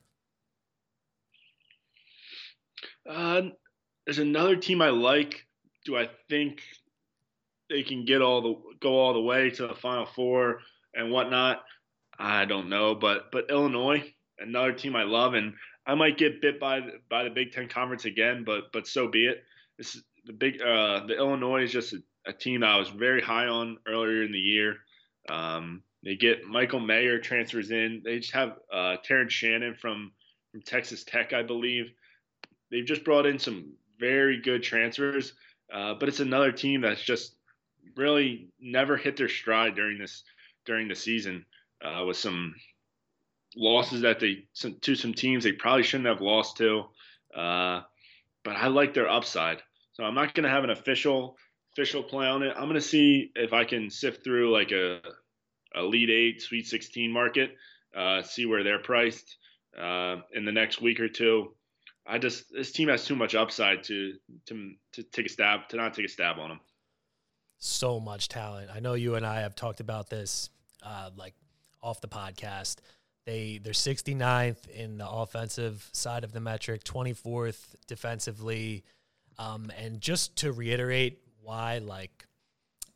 Uh, 3.08 3.42
there's 4.06 4.20
another 4.20 4.56
team 4.56 4.82
I 4.82 4.90
like. 4.90 5.46
Do 5.86 5.98
I 5.98 6.10
think 6.30 6.62
they 7.70 7.84
can 7.84 8.06
get 8.06 8.22
all 8.22 8.42
the 8.42 8.56
go 8.80 8.98
all 8.98 9.14
the 9.14 9.22
way 9.22 9.50
to 9.52 9.68
the 9.68 9.76
Final 9.76 10.06
Four 10.06 10.62
and 10.96 11.12
whatnot? 11.12 11.64
I 12.20 12.46
don't 12.46 12.70
know, 12.70 12.96
but 12.96 13.32
but 13.32 13.50
Illinois, 13.50 14.14
another 14.40 14.74
team 14.74 14.96
I 14.96 15.04
love, 15.04 15.34
and 15.34 15.54
I 15.86 15.96
might 15.96 16.18
get 16.18 16.42
bit 16.42 16.60
by 16.60 16.82
by 17.10 17.24
the 17.24 17.30
Big 17.30 17.52
Ten 17.52 17.68
Conference 17.68 18.06
again, 18.06 18.44
but 18.46 18.72
but 18.72 18.88
so 18.88 19.08
be 19.08 19.26
it. 19.26 19.44
This 19.78 19.96
is 19.96 20.04
the 20.26 20.34
big 20.34 20.62
uh, 20.62 21.06
the 21.06 21.18
Illinois 21.18 21.64
is 21.64 21.72
just 21.72 21.94
a, 21.94 21.98
a, 22.28 22.34
team 22.34 22.64
I 22.64 22.78
was 22.78 22.90
very 22.90 23.22
high 23.22 23.48
on 23.48 23.78
earlier 23.88 24.24
in 24.24 24.32
the 24.32 24.40
year. 24.40 24.78
Um, 25.30 25.84
they 26.04 26.16
get 26.16 26.46
Michael 26.46 26.80
Mayer 26.80 27.20
transfers 27.20 27.72
in. 27.72 28.02
They 28.04 28.20
just 28.20 28.34
have 28.34 28.58
uh, 28.72 28.98
Terrence 29.04 29.34
Shannon 29.34 29.76
from 29.76 30.12
from 30.52 30.62
Texas 30.62 31.04
Tech, 31.04 31.34
I 31.34 31.44
believe. 31.44 31.92
They've 32.72 32.86
just 32.86 33.04
brought 33.04 33.26
in 33.26 33.40
some 33.40 33.74
very 34.00 34.42
good 34.42 34.64
transfers, 34.64 35.34
uh, 35.74 35.96
but 35.96 36.10
it's 36.10 36.20
another 36.20 36.52
team 36.52 36.82
that's 36.82 37.04
just 37.04 37.36
really 37.96 38.50
never 38.60 38.98
hit 38.98 39.18
their 39.18 39.30
stride 39.30 39.76
during 39.76 39.98
this 39.98 40.24
during 40.66 40.88
the 40.88 40.96
season 40.96 41.46
uh, 41.84 42.06
with 42.06 42.18
some 42.18 42.56
losses 43.56 44.02
that 44.02 44.20
they 44.20 44.46
to 44.82 44.96
some 44.96 45.14
teams 45.14 45.44
they 45.44 45.52
probably 45.52 45.84
shouldn't 45.84 46.08
have 46.08 46.22
lost 46.22 46.58
to. 46.58 46.84
Uh, 47.36 47.82
but 48.44 48.56
I 48.56 48.68
like 48.68 48.94
their 48.94 49.10
upside, 49.10 49.62
so 49.94 50.04
I'm 50.04 50.16
not 50.16 50.34
going 50.34 50.44
to 50.44 50.50
have 50.50 50.64
an 50.64 50.70
official 50.70 51.38
official 51.74 52.04
play 52.04 52.28
on 52.28 52.44
it. 52.44 52.54
I'm 52.56 52.64
going 52.64 52.76
to 52.76 52.82
see 52.82 53.32
if 53.36 53.54
I 53.54 53.64
can 53.64 53.90
sift 53.90 54.24
through 54.24 54.52
like 54.52 54.72
a 54.72 55.02
Elite 55.76 56.10
Eight, 56.10 56.42
Sweet 56.42 56.68
16 56.68 57.12
market, 57.12 57.56
uh, 57.96 58.22
see 58.22 58.46
where 58.46 58.64
they're 58.64 58.80
priced 58.80 59.38
uh, 59.80 60.18
in 60.34 60.46
the 60.46 60.52
next 60.52 60.82
week 60.82 61.00
or 61.00 61.10
two. 61.10 61.54
I 62.06 62.18
just 62.18 62.52
this 62.52 62.72
team 62.72 62.90
has 62.90 63.06
too 63.06 63.16
much 63.16 63.34
upside 63.34 63.84
to 63.86 64.14
to 64.48 64.74
to 64.94 65.04
take 65.04 65.26
a 65.26 65.30
stab 65.30 65.70
to 65.70 65.78
not 65.78 65.94
take 65.94 66.06
a 66.06 66.10
stab 66.10 66.38
on 66.38 66.50
them. 66.50 66.60
So 67.60 68.00
much 68.00 68.28
talent. 68.28 68.70
I 68.74 68.82
know 68.82 68.94
you 68.94 69.16
and 69.16 69.26
I 69.26 69.40
have 69.40 69.56
talked 69.56 69.80
about 69.80 70.10
this 70.10 70.50
uh, 70.84 71.12
like 71.16 71.34
off 71.84 72.02
the 72.02 72.08
podcast. 72.08 72.78
They 73.26 73.60
they're 73.64 73.74
69th 73.74 74.68
in 74.70 74.98
the 74.98 75.08
offensive 75.08 75.90
side 75.94 76.24
of 76.24 76.32
the 76.32 76.40
metric, 76.40 76.84
24th 76.84 77.76
defensively. 77.88 78.84
Um, 79.38 79.72
and 79.78 80.02
just 80.02 80.36
to 80.38 80.52
reiterate 80.52 81.20
why 81.42 81.80
like 81.80 82.26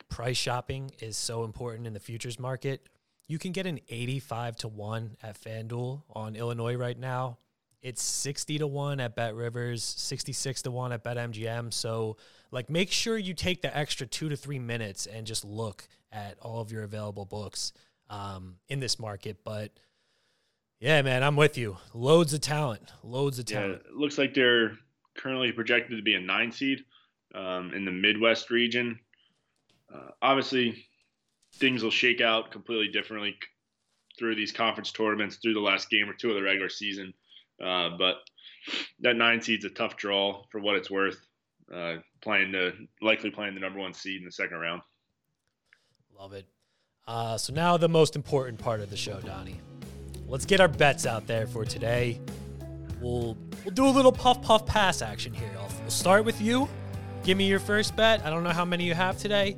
price 0.09 0.37
shopping 0.37 0.91
is 0.99 1.17
so 1.17 1.43
important 1.43 1.87
in 1.87 1.93
the 1.93 1.99
futures 1.99 2.39
market, 2.39 2.87
you 3.27 3.37
can 3.37 3.51
get 3.51 3.65
an 3.65 3.79
85 3.89 4.55
to 4.57 4.67
1 4.67 5.17
at 5.23 5.41
FanDuel 5.41 6.03
on 6.13 6.35
Illinois 6.35 6.75
right 6.75 6.97
now. 6.97 7.37
It's 7.81 8.01
60 8.01 8.59
to 8.59 8.67
1 8.67 8.99
at 8.99 9.15
Bet 9.15 9.35
Rivers, 9.35 9.83
66 9.83 10.63
to 10.63 10.71
1 10.71 10.91
at 10.93 11.03
Bet 11.03 11.17
MGM. 11.17 11.71
So, 11.71 12.17
like, 12.51 12.69
make 12.69 12.91
sure 12.91 13.17
you 13.17 13.33
take 13.33 13.61
the 13.61 13.75
extra 13.75 14.07
two 14.07 14.29
to 14.29 14.35
three 14.35 14.59
minutes 14.59 15.05
and 15.05 15.27
just 15.27 15.45
look 15.45 15.87
at 16.11 16.37
all 16.41 16.59
of 16.59 16.71
your 16.71 16.83
available 16.83 17.25
books 17.25 17.73
um, 18.09 18.55
in 18.67 18.79
this 18.79 18.99
market. 18.99 19.37
But 19.43 19.71
yeah, 20.79 21.01
man, 21.01 21.23
I'm 21.23 21.35
with 21.35 21.57
you. 21.57 21.77
Loads 21.93 22.33
of 22.33 22.41
talent. 22.41 22.91
Loads 23.03 23.39
of 23.39 23.45
talent. 23.45 23.81
Yeah, 23.83 23.91
it 23.91 23.97
looks 23.97 24.17
like 24.17 24.33
they're 24.33 24.77
currently 25.17 25.51
projected 25.51 25.97
to 25.97 26.03
be 26.03 26.13
a 26.13 26.19
nine 26.19 26.51
seed 26.51 26.83
um, 27.33 27.73
in 27.73 27.85
the 27.85 27.91
Midwest 27.91 28.49
region. 28.49 28.99
Uh, 29.93 30.09
obviously, 30.21 30.85
things 31.55 31.83
will 31.83 31.91
shake 31.91 32.21
out 32.21 32.51
completely 32.51 32.89
differently 32.89 33.35
through 34.17 34.35
these 34.35 34.51
conference 34.51 34.91
tournaments, 34.91 35.37
through 35.37 35.53
the 35.53 35.59
last 35.59 35.89
game 35.89 36.09
or 36.09 36.13
two 36.13 36.29
of 36.29 36.35
the 36.35 36.41
regular 36.41 36.69
season. 36.69 37.13
Uh, 37.63 37.89
but 37.97 38.17
that 38.99 39.15
nine 39.15 39.41
seed's 39.41 39.65
a 39.65 39.69
tough 39.69 39.95
draw 39.97 40.43
for 40.51 40.59
what 40.59 40.75
it's 40.75 40.91
worth. 40.91 41.19
Uh, 41.73 41.97
playing 42.21 42.51
the 42.51 42.73
likely 43.01 43.29
playing 43.29 43.53
the 43.53 43.59
number 43.59 43.79
one 43.79 43.93
seed 43.93 44.19
in 44.19 44.25
the 44.25 44.31
second 44.31 44.57
round. 44.57 44.81
Love 46.17 46.33
it. 46.33 46.45
Uh, 47.07 47.37
so 47.37 47.53
now 47.53 47.77
the 47.77 47.87
most 47.87 48.15
important 48.15 48.59
part 48.59 48.81
of 48.81 48.89
the 48.89 48.97
show, 48.97 49.19
Donnie. 49.21 49.59
Let's 50.27 50.45
get 50.45 50.59
our 50.59 50.67
bets 50.67 51.05
out 51.05 51.25
there 51.25 51.47
for 51.47 51.63
today. 51.63 52.19
We'll 52.99 53.37
we'll 53.63 53.73
do 53.73 53.85
a 53.85 53.89
little 53.89 54.11
puff 54.11 54.41
puff 54.41 54.65
pass 54.65 55.01
action 55.01 55.33
here. 55.33 55.49
I'll, 55.57 55.71
we'll 55.81 55.89
start 55.89 56.25
with 56.25 56.41
you. 56.41 56.67
Give 57.23 57.37
me 57.37 57.47
your 57.47 57.59
first 57.59 57.95
bet. 57.95 58.25
I 58.25 58.29
don't 58.29 58.43
know 58.43 58.49
how 58.49 58.65
many 58.65 58.83
you 58.83 58.93
have 58.93 59.17
today. 59.17 59.55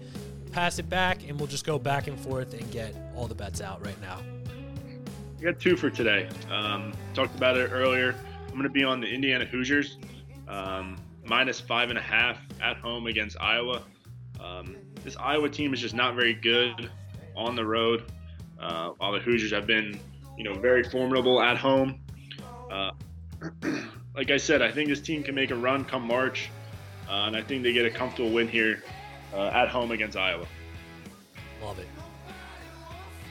Pass 0.51 0.77
it 0.77 0.89
back, 0.89 1.27
and 1.27 1.39
we'll 1.39 1.47
just 1.47 1.65
go 1.65 1.79
back 1.79 2.07
and 2.07 2.19
forth 2.19 2.53
and 2.53 2.69
get 2.71 2.95
all 3.15 3.27
the 3.27 3.35
bets 3.35 3.61
out 3.61 3.83
right 3.83 3.99
now. 3.99 4.19
I 5.39 5.43
got 5.43 5.59
two 5.59 5.75
for 5.75 5.89
today. 5.89 6.29
Um, 6.51 6.93
talked 7.15 7.35
about 7.35 7.57
it 7.57 7.71
earlier. 7.71 8.13
I'm 8.47 8.53
going 8.53 8.63
to 8.63 8.69
be 8.69 8.83
on 8.83 8.99
the 8.99 9.07
Indiana 9.07 9.45
Hoosiers, 9.45 9.97
um, 10.47 10.97
minus 11.23 11.59
five 11.59 11.89
and 11.89 11.97
a 11.97 12.01
half 12.01 12.37
at 12.61 12.77
home 12.77 13.07
against 13.07 13.39
Iowa. 13.39 13.83
Um, 14.39 14.75
this 15.03 15.15
Iowa 15.17 15.49
team 15.49 15.73
is 15.73 15.79
just 15.79 15.95
not 15.95 16.15
very 16.15 16.33
good 16.33 16.89
on 17.35 17.55
the 17.55 17.65
road. 17.65 18.03
Uh, 18.59 18.91
while 18.97 19.13
the 19.13 19.19
Hoosiers 19.19 19.51
have 19.51 19.65
been, 19.65 19.97
you 20.37 20.43
know, 20.43 20.53
very 20.53 20.83
formidable 20.83 21.41
at 21.41 21.57
home. 21.57 21.99
Uh, 22.69 22.91
like 24.15 24.31
I 24.31 24.37
said, 24.37 24.61
I 24.61 24.69
think 24.69 24.89
this 24.89 24.99
team 24.99 25.23
can 25.23 25.33
make 25.33 25.51
a 25.51 25.55
run 25.55 25.85
come 25.85 26.05
March, 26.05 26.49
uh, 27.09 27.23
and 27.27 27.37
I 27.37 27.41
think 27.41 27.63
they 27.63 27.71
get 27.71 27.85
a 27.85 27.89
comfortable 27.89 28.31
win 28.31 28.49
here 28.49 28.83
uh, 29.33 29.47
at 29.47 29.69
home 29.69 29.91
against 29.91 30.17
Iowa. 30.17 30.45
Love 31.63 31.79
it. 31.79 31.87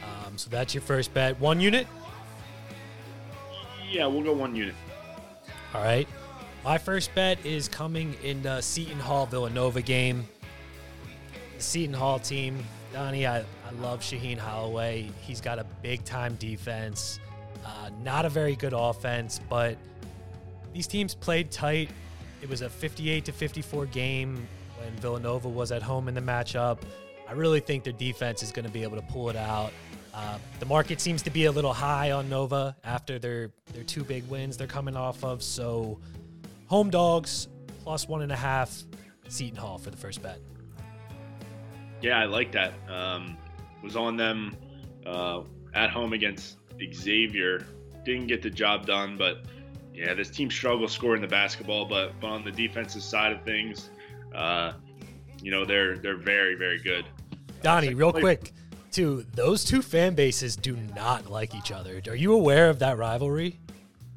Um, 0.02 0.38
so 0.38 0.48
that's 0.48 0.72
your 0.72 0.82
first 0.82 1.12
bet. 1.12 1.38
One 1.38 1.60
unit? 1.60 1.86
Yeah, 3.90 4.06
we'll 4.06 4.22
go 4.22 4.32
one 4.32 4.56
unit. 4.56 4.74
All 5.74 5.82
right. 5.82 6.08
My 6.64 6.78
first 6.78 7.14
bet 7.14 7.44
is 7.44 7.68
coming 7.68 8.14
in 8.22 8.42
the 8.42 8.60
Seton 8.62 8.98
Hall 8.98 9.26
Villanova 9.26 9.82
game. 9.82 10.26
The 11.56 11.62
Seton 11.62 11.94
Hall 11.94 12.18
team 12.18 12.64
Donnie, 12.92 13.26
I, 13.26 13.44
I 13.68 13.72
love 13.82 14.00
Shaheen 14.00 14.38
Holloway. 14.38 15.10
He's 15.20 15.40
got 15.40 15.58
a 15.58 15.64
big 15.82 16.04
time 16.04 16.36
defense, 16.36 17.20
uh, 17.66 17.90
not 18.02 18.24
a 18.24 18.30
very 18.30 18.56
good 18.56 18.72
offense, 18.74 19.40
but 19.50 19.76
these 20.72 20.86
teams 20.86 21.14
played 21.14 21.50
tight. 21.50 21.90
It 22.40 22.48
was 22.48 22.62
a 22.62 22.70
58 22.70 23.26
to 23.26 23.32
54 23.32 23.86
game 23.86 24.46
when 24.78 24.90
Villanova 24.96 25.48
was 25.48 25.70
at 25.70 25.82
home 25.82 26.08
in 26.08 26.14
the 26.14 26.20
matchup. 26.20 26.78
I 27.28 27.32
really 27.32 27.60
think 27.60 27.84
their 27.84 27.92
defense 27.92 28.42
is 28.42 28.52
going 28.52 28.64
to 28.64 28.70
be 28.70 28.82
able 28.84 28.96
to 28.96 29.02
pull 29.02 29.28
it 29.28 29.36
out. 29.36 29.72
Uh, 30.14 30.38
the 30.60 30.66
market 30.66 31.00
seems 31.00 31.20
to 31.22 31.30
be 31.30 31.44
a 31.44 31.52
little 31.52 31.74
high 31.74 32.12
on 32.12 32.28
Nova 32.28 32.74
after 32.84 33.18
their 33.18 33.50
their 33.74 33.84
two 33.84 34.02
big 34.02 34.26
wins 34.28 34.56
they're 34.56 34.66
coming 34.66 34.96
off 34.96 35.22
of. 35.22 35.42
So, 35.42 36.00
home 36.66 36.88
dogs 36.88 37.48
plus 37.82 38.08
one 38.08 38.22
and 38.22 38.32
a 38.32 38.36
half, 38.36 38.82
Seton 39.28 39.56
Hall 39.56 39.76
for 39.78 39.90
the 39.90 39.96
first 39.96 40.22
bet. 40.22 40.40
Yeah, 42.00 42.18
I 42.18 42.24
like 42.24 42.52
that. 42.52 42.72
Um, 42.88 43.36
was 43.82 43.96
on 43.96 44.16
them 44.16 44.56
uh, 45.06 45.42
at 45.74 45.90
home 45.90 46.12
against 46.12 46.58
Xavier. 46.92 47.66
Didn't 48.04 48.26
get 48.26 48.42
the 48.42 48.50
job 48.50 48.86
done, 48.86 49.16
but 49.16 49.44
yeah, 49.94 50.14
this 50.14 50.30
team 50.30 50.50
struggles 50.50 50.92
scoring 50.92 51.20
the 51.20 51.28
basketball. 51.28 51.84
But, 51.84 52.20
but 52.20 52.28
on 52.28 52.44
the 52.44 52.52
defensive 52.52 53.02
side 53.02 53.32
of 53.32 53.42
things, 53.42 53.90
uh, 54.34 54.72
you 55.42 55.50
know 55.50 55.64
they're 55.64 55.98
they're 55.98 56.16
very 56.16 56.54
very 56.54 56.78
good. 56.78 57.04
Donnie, 57.62 57.94
real 57.94 58.12
quick, 58.12 58.52
too. 58.92 59.24
Those 59.34 59.64
two 59.64 59.82
fan 59.82 60.14
bases 60.14 60.56
do 60.56 60.76
not 60.94 61.28
like 61.30 61.54
each 61.54 61.72
other. 61.72 62.00
Are 62.06 62.14
you 62.14 62.32
aware 62.32 62.70
of 62.70 62.78
that 62.78 62.96
rivalry? 62.98 63.58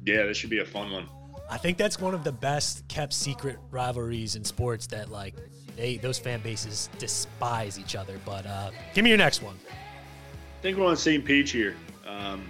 Yeah, 0.04 0.24
this 0.24 0.36
should 0.36 0.50
be 0.50 0.60
a 0.60 0.64
fun 0.64 0.90
one. 0.90 1.08
I 1.50 1.58
think 1.58 1.76
that's 1.76 2.00
one 2.00 2.14
of 2.14 2.24
the 2.24 2.32
best 2.32 2.86
kept 2.88 3.12
secret 3.12 3.58
rivalries 3.70 4.36
in 4.36 4.44
sports 4.44 4.86
that 4.88 5.10
like 5.10 5.34
they 5.76 5.96
those 5.96 6.18
fan 6.18 6.40
bases 6.40 6.88
despise 6.98 7.78
each 7.78 7.96
other. 7.96 8.18
But 8.24 8.46
uh, 8.46 8.70
give 8.94 9.04
me 9.04 9.10
your 9.10 9.18
next 9.18 9.42
one. 9.42 9.56
I 9.68 10.62
think 10.62 10.78
we're 10.78 10.84
on 10.84 10.92
the 10.92 10.96
same 10.96 11.22
page 11.22 11.50
here. 11.50 11.76
Um, 12.06 12.48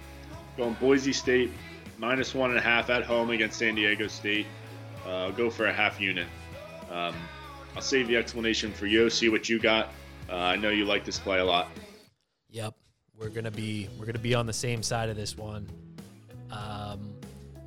going 0.57 0.73
Boise 0.75 1.13
State 1.13 1.51
minus 1.97 2.35
one 2.35 2.49
and 2.49 2.59
a 2.59 2.61
half 2.61 2.89
at 2.89 3.03
home 3.03 3.29
against 3.31 3.57
San 3.57 3.75
Diego 3.75 4.07
State. 4.07 4.45
Uh, 5.05 5.25
I'll 5.25 5.31
go 5.31 5.49
for 5.49 5.65
a 5.65 5.73
half 5.73 5.99
unit. 5.99 6.27
Um, 6.91 7.15
I'll 7.75 7.81
save 7.81 8.07
the 8.07 8.17
explanation 8.17 8.71
for 8.71 8.85
you. 8.85 9.09
See 9.09 9.29
what 9.29 9.49
you 9.49 9.59
got. 9.59 9.89
Uh, 10.29 10.35
I 10.35 10.55
know 10.55 10.69
you 10.69 10.85
like 10.85 11.05
this 11.05 11.19
play 11.19 11.39
a 11.39 11.45
lot. 11.45 11.69
Yep, 12.49 12.75
we're 13.17 13.29
gonna 13.29 13.51
be 13.51 13.89
we're 13.97 14.05
gonna 14.05 14.19
be 14.19 14.35
on 14.35 14.45
the 14.45 14.53
same 14.53 14.83
side 14.83 15.09
of 15.09 15.15
this 15.15 15.37
one. 15.37 15.67
Um, 16.51 17.12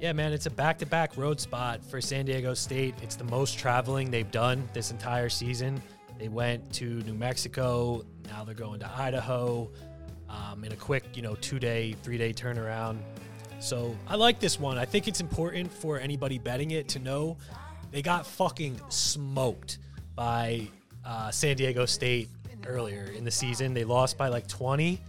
yeah, 0.00 0.12
man, 0.12 0.32
it's 0.32 0.46
a 0.46 0.50
back-to-back 0.50 1.16
road 1.16 1.40
spot 1.40 1.84
for 1.84 2.00
San 2.00 2.26
Diego 2.26 2.52
State. 2.54 2.94
It's 3.02 3.16
the 3.16 3.24
most 3.24 3.58
traveling 3.58 4.10
they've 4.10 4.30
done 4.30 4.68
this 4.74 4.90
entire 4.90 5.28
season. 5.28 5.82
They 6.18 6.28
went 6.28 6.70
to 6.74 7.00
New 7.02 7.14
Mexico. 7.14 8.04
Now 8.26 8.44
they're 8.44 8.54
going 8.54 8.80
to 8.80 8.90
Idaho 8.94 9.70
um, 10.28 10.64
in 10.64 10.72
a 10.72 10.76
quick, 10.76 11.04
you 11.14 11.22
know, 11.22 11.34
two-day, 11.36 11.94
three-day 12.02 12.34
turnaround. 12.34 12.98
So 13.58 13.96
I 14.06 14.16
like 14.16 14.38
this 14.38 14.60
one. 14.60 14.76
I 14.76 14.84
think 14.84 15.08
it's 15.08 15.20
important 15.20 15.72
for 15.72 15.98
anybody 15.98 16.38
betting 16.38 16.72
it 16.72 16.88
to 16.88 16.98
know 16.98 17.38
they 17.90 18.02
got 18.02 18.26
fucking 18.26 18.80
smoked 18.90 19.78
by 20.14 20.68
uh, 21.04 21.30
San 21.30 21.56
Diego 21.56 21.86
State 21.86 22.28
earlier 22.66 23.04
in 23.16 23.24
the 23.24 23.30
season. 23.30 23.72
They 23.72 23.84
lost 23.84 24.18
by 24.18 24.28
like 24.28 24.46
20. 24.46 25.00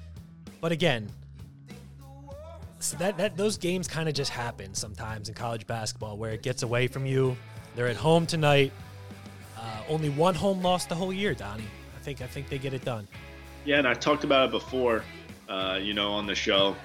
But 0.61 0.71
again, 0.71 1.09
so 2.79 2.97
that, 2.97 3.17
that 3.17 3.37
those 3.37 3.57
games 3.57 3.87
kind 3.87 4.07
of 4.07 4.15
just 4.15 4.31
happen 4.31 4.73
sometimes 4.73 5.29
in 5.29 5.35
college 5.35 5.65
basketball 5.65 6.17
where 6.17 6.31
it 6.31 6.43
gets 6.43 6.63
away 6.63 6.87
from 6.87 7.05
you. 7.05 7.35
They're 7.75 7.87
at 7.87 7.95
home 7.95 8.25
tonight. 8.25 8.71
Uh, 9.57 9.81
only 9.89 10.09
one 10.09 10.35
home 10.35 10.61
loss 10.61 10.85
the 10.85 10.95
whole 10.95 11.13
year, 11.13 11.33
Donnie. 11.33 11.63
I 11.95 11.99
think 11.99 12.21
I 12.21 12.27
think 12.27 12.49
they 12.49 12.57
get 12.57 12.73
it 12.73 12.85
done. 12.85 13.07
Yeah, 13.65 13.79
and 13.79 13.87
I 13.87 13.93
talked 13.93 14.23
about 14.23 14.49
it 14.49 14.51
before, 14.51 15.03
uh, 15.49 15.79
you 15.81 15.93
know, 15.93 16.11
on 16.11 16.25
the 16.25 16.35
show. 16.35 16.75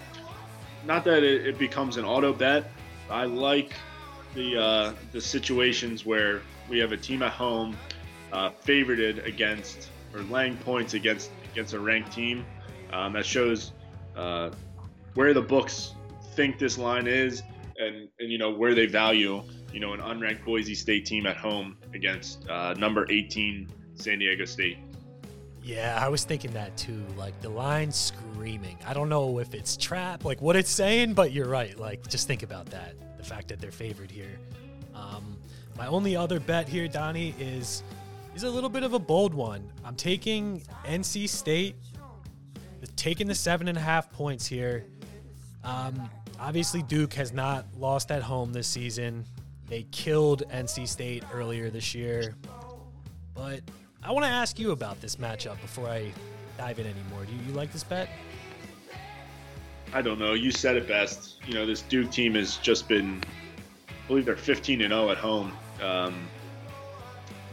Not 0.85 1.05
that 1.05 1.23
it, 1.23 1.47
it 1.47 1.59
becomes 1.59 1.97
an 1.97 2.05
auto 2.05 2.33
bet. 2.33 2.71
I 3.11 3.25
like 3.25 3.75
the 4.35 4.61
uh, 4.61 4.93
the 5.13 5.21
situations 5.21 6.05
where 6.07 6.43
we 6.69 6.79
have 6.79 6.93
a 6.93 6.97
team 6.97 7.23
at 7.23 7.33
home 7.33 7.77
uh, 8.33 8.51
favorited 8.65 9.25
against 9.27 9.91
or 10.15 10.23
laying 10.23 10.57
points 10.57 10.95
against 10.95 11.31
against 11.53 11.75
a 11.75 11.81
ranked 11.81 12.13
team. 12.13 12.45
Um, 12.93 13.13
that 13.13 13.25
shows 13.25 13.73
uh, 14.17 14.51
where 15.15 15.35
the 15.35 15.43
books 15.43 15.95
think 16.35 16.59
this 16.59 16.79
line 16.79 17.07
is, 17.07 17.43
and 17.79 18.09
and 18.19 18.31
you 18.31 18.39
know 18.39 18.51
where 18.51 18.75
they 18.75 18.87
value 18.87 19.43
you 19.73 19.81
know 19.81 19.93
an 19.93 20.01
unranked 20.01 20.45
Boise 20.45 20.75
State 20.75 21.07
team 21.07 21.27
at 21.27 21.37
home 21.37 21.77
against 21.95 22.49
uh, 22.49 22.75
number 22.75 23.07
18 23.11 23.69
San 23.95 24.19
Diego 24.19 24.45
State. 24.45 24.79
Yeah, 25.63 25.99
I 26.01 26.09
was 26.09 26.25
thinking 26.25 26.53
that 26.53 26.77
too. 26.77 27.05
Like 27.17 27.41
the 27.41 27.49
line 27.49 27.93
screaming. 27.93 28.77
I 28.87 28.95
don't 28.95 29.09
know 29.09 29.39
if 29.39 29.55
it's 29.55 29.77
trap, 29.77 30.25
like 30.25 30.41
what 30.43 30.57
it's 30.57 30.71
saying, 30.71 31.15
but 31.15 31.33
you're 31.33 31.49
right. 31.49 31.79
Like 31.79 32.07
just 32.09 32.27
think 32.27 32.43
about 32.43 32.67
that. 32.67 32.95
The 33.17 33.25
fact 33.25 33.49
that 33.49 33.61
they're 33.61 33.71
favored 33.71 34.11
here. 34.11 34.39
Um, 34.95 35.37
my 35.77 35.87
only 35.87 36.17
other 36.17 36.41
bet 36.41 36.69
here, 36.69 36.89
Donnie, 36.89 37.35
is 37.39 37.83
is 38.35 38.43
a 38.43 38.51
little 38.51 38.71
bit 38.71 38.83
of 38.83 38.95
a 38.95 38.99
bold 38.99 39.35
one. 39.35 39.71
I'm 39.85 39.95
taking 39.95 40.63
NC 40.85 41.29
State, 41.29 41.77
taking 42.97 43.29
the 43.29 43.35
seven 43.35 43.69
and 43.69 43.79
a 43.79 43.81
half 43.81 44.11
points 44.11 44.47
here. 44.47 44.87
Um, 45.65 46.11
obviously, 46.39 46.83
Duke 46.83 47.15
has 47.15 47.33
not 47.33 47.67
lost 47.79 48.11
at 48.11 48.23
home 48.23 48.53
this 48.53 48.67
season. 48.67 49.25
They 49.69 49.85
killed 49.85 50.43
NC 50.51 50.89
State 50.89 51.25
earlier 51.33 51.71
this 51.71 51.95
year. 51.95 52.35
But 53.35 53.61
I 54.03 54.13
want 54.13 54.25
to 54.25 54.31
ask 54.31 54.59
you 54.59 54.73
about 54.73 55.01
this 55.01 55.17
matchup 55.17 55.61
before 55.61 55.89
I 55.89 56.13
dive 56.59 56.79
in 56.79 56.87
anymore. 56.87 57.25
Do 57.25 57.33
you 57.47 57.53
like 57.55 57.73
this 57.73 57.85
bet? 57.85 58.09
I 59.95 60.03
don't 60.03 60.19
know. 60.19 60.35
You 60.35 60.51
said 60.51 60.77
it 60.77 60.89
best. 60.89 61.37
You 61.47 61.55
know, 61.55 61.67
this 61.67 61.83
Duke 61.83 62.11
team 62.11 62.35
has 62.35 62.57
just 62.59 62.89
been, 62.89 63.23
I 63.89 64.09
believe 64.09 64.25
they're 64.25 64.37
15 64.37 64.81
and 64.81 64.91
0 64.91 65.11
at 65.11 65.19
home. 65.19 65.53
Um, 65.83 66.29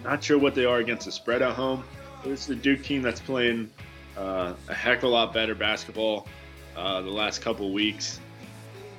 not 0.03 0.23
sure 0.23 0.37
what 0.37 0.55
they 0.55 0.65
are 0.65 0.79
against 0.79 1.05
the 1.05 1.11
spread 1.11 1.41
at 1.41 1.53
home. 1.53 1.83
But 2.23 2.31
it's 2.31 2.45
the 2.45 2.55
Duke 2.55 2.83
team 2.83 3.01
that's 3.01 3.19
playing 3.19 3.69
uh, 4.17 4.53
a 4.67 4.73
heck 4.73 4.99
of 4.99 5.03
a 5.05 5.07
lot 5.07 5.33
better 5.33 5.55
basketball 5.55 6.27
uh, 6.75 7.01
the 7.01 7.09
last 7.09 7.41
couple 7.41 7.71
weeks. 7.71 8.19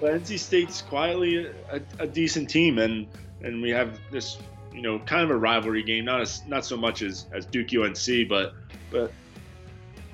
But 0.00 0.12
NC 0.22 0.38
State's 0.38 0.82
quietly 0.82 1.46
a, 1.70 1.80
a, 1.98 2.06
decent 2.06 2.48
team, 2.48 2.78
and 2.78 3.06
and 3.42 3.60
we 3.60 3.70
have 3.70 3.98
this 4.10 4.38
you 4.72 4.82
know 4.82 4.98
kind 5.00 5.22
of 5.22 5.30
a 5.30 5.36
rivalry 5.36 5.82
game, 5.82 6.04
not 6.04 6.20
as 6.20 6.46
not 6.46 6.64
so 6.64 6.76
much 6.76 7.02
as 7.02 7.26
as 7.32 7.44
Duke 7.44 7.68
UNC, 7.74 8.28
but 8.28 8.54
but 8.90 9.12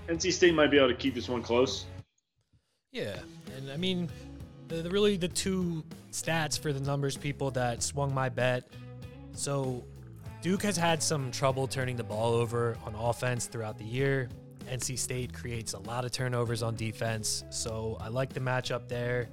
NC 0.08 0.32
State 0.32 0.54
might 0.54 0.70
be 0.70 0.78
able 0.78 0.88
to 0.88 0.94
keep 0.94 1.14
this 1.14 1.28
one 1.28 1.42
close. 1.42 1.86
Yeah, 2.92 3.18
and 3.56 3.70
I 3.70 3.76
mean, 3.76 4.08
the, 4.68 4.76
the 4.76 4.90
really 4.90 5.16
the 5.16 5.28
two 5.28 5.84
stats 6.10 6.58
for 6.58 6.72
the 6.72 6.80
numbers 6.80 7.16
people 7.16 7.50
that 7.52 7.82
swung 7.82 8.12
my 8.12 8.28
bet. 8.28 8.64
So 9.32 9.84
Duke 10.42 10.62
has 10.62 10.76
had 10.76 11.02
some 11.02 11.30
trouble 11.30 11.66
turning 11.66 11.96
the 11.96 12.04
ball 12.04 12.34
over 12.34 12.76
on 12.84 12.94
offense 12.94 13.46
throughout 13.46 13.78
the 13.78 13.84
year. 13.84 14.28
NC 14.66 14.98
State 14.98 15.32
creates 15.32 15.74
a 15.74 15.78
lot 15.80 16.04
of 16.04 16.12
turnovers 16.12 16.62
on 16.62 16.74
defense, 16.74 17.44
so 17.50 17.96
I 18.00 18.08
like 18.08 18.32
the 18.32 18.40
matchup 18.40 18.88
there. 18.88 19.28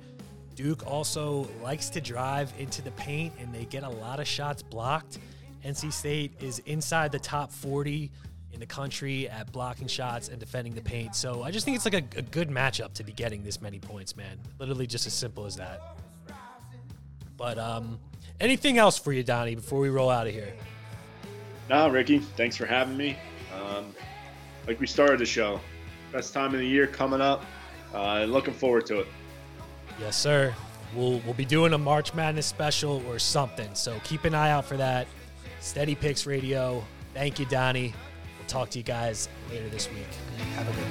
Duke 0.56 0.86
also 0.86 1.48
likes 1.62 1.90
to 1.90 2.02
drive 2.02 2.54
into 2.60 2.82
the 2.82 2.92
paint 2.92 3.34
and 3.40 3.54
they 3.54 3.66
get 3.66 3.84
a 3.84 3.90
lot 3.90 4.20
of 4.20 4.28
shots 4.28 4.62
blocked. 4.62 5.18
NC 5.66 5.92
State 5.92 6.34
is 6.40 6.60
inside 6.60 7.12
the 7.12 7.20
top 7.20 7.52
40 7.52 8.12
in 8.52 8.60
the 8.60 8.66
country 8.66 9.28
at 9.30 9.52
blocking 9.52 9.88
shots 9.88 10.30
and 10.30 10.40
defending 10.40 10.74
the 10.74 10.82
paint. 10.82 11.16
So 11.16 11.42
I 11.42 11.52
just 11.52 11.66
think 11.66 11.76
it's 11.76 11.86
like 11.86 11.96
a, 11.96 12.20
a 12.20 12.22
good 12.22 12.50
matchup 12.50 12.94
to 12.94 13.04
be 13.04 13.12
getting 13.12 13.44
this 13.44 13.62
many 13.62 13.80
points, 13.80 14.16
man. 14.16 14.38
Literally 14.60 14.86
just 14.86 15.08
as 15.08 15.14
simple 15.14 15.46
as 15.46 15.56
that. 15.56 15.98
But 17.36 17.58
um, 17.58 18.00
anything 18.40 18.78
else 18.78 18.98
for 18.98 19.12
you, 19.12 19.24
Donnie, 19.24 19.56
before 19.56 19.80
we 19.80 19.90
roll 19.90 20.10
out 20.10 20.28
of 20.28 20.34
here? 20.34 20.54
No, 21.70 21.90
Ricky, 21.90 22.20
thanks 22.20 22.56
for 22.56 22.66
having 22.66 22.96
me. 22.96 23.18
Um, 23.56 23.96
like 24.68 24.80
we 24.80 24.88
started 24.88 25.20
the 25.20 25.26
show, 25.26 25.60
best 26.12 26.34
time 26.34 26.54
of 26.54 26.60
the 26.60 26.66
year 26.66 26.88
coming 26.88 27.22
up. 27.22 27.46
Uh, 27.94 28.24
looking 28.24 28.54
forward 28.54 28.86
to 28.88 29.02
it. 29.02 29.08
Yes, 30.00 30.18
sir. 30.18 30.54
We'll 30.96 31.20
we'll 31.26 31.34
be 31.34 31.46
doing 31.46 31.74
a 31.74 31.78
March 31.78 32.14
Madness 32.14 32.46
special 32.46 33.04
or 33.08 33.20
something. 33.20 33.70
So 33.74 34.00
keep 34.04 34.26
an 34.26 34.36
eye 34.36 34.52
out 34.52 34.66
for 34.66 34.78
that. 34.78 35.08
Steady 35.60 35.96
Picks 35.96 36.26
Radio. 36.26 36.84
Thank 37.14 37.40
you, 37.40 37.46
Donnie. 37.46 37.94
We'll 38.40 38.48
talk 38.48 38.70
to 38.72 38.80
you 38.80 38.84
guys 38.84 39.30
later 39.50 39.70
this 39.70 39.90
week. 39.90 40.08
Have 40.56 40.68
a 40.68 40.72
good 40.72 40.84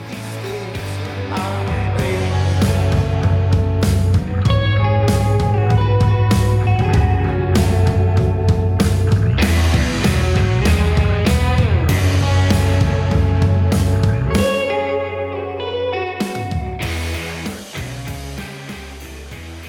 one. 1.67 1.72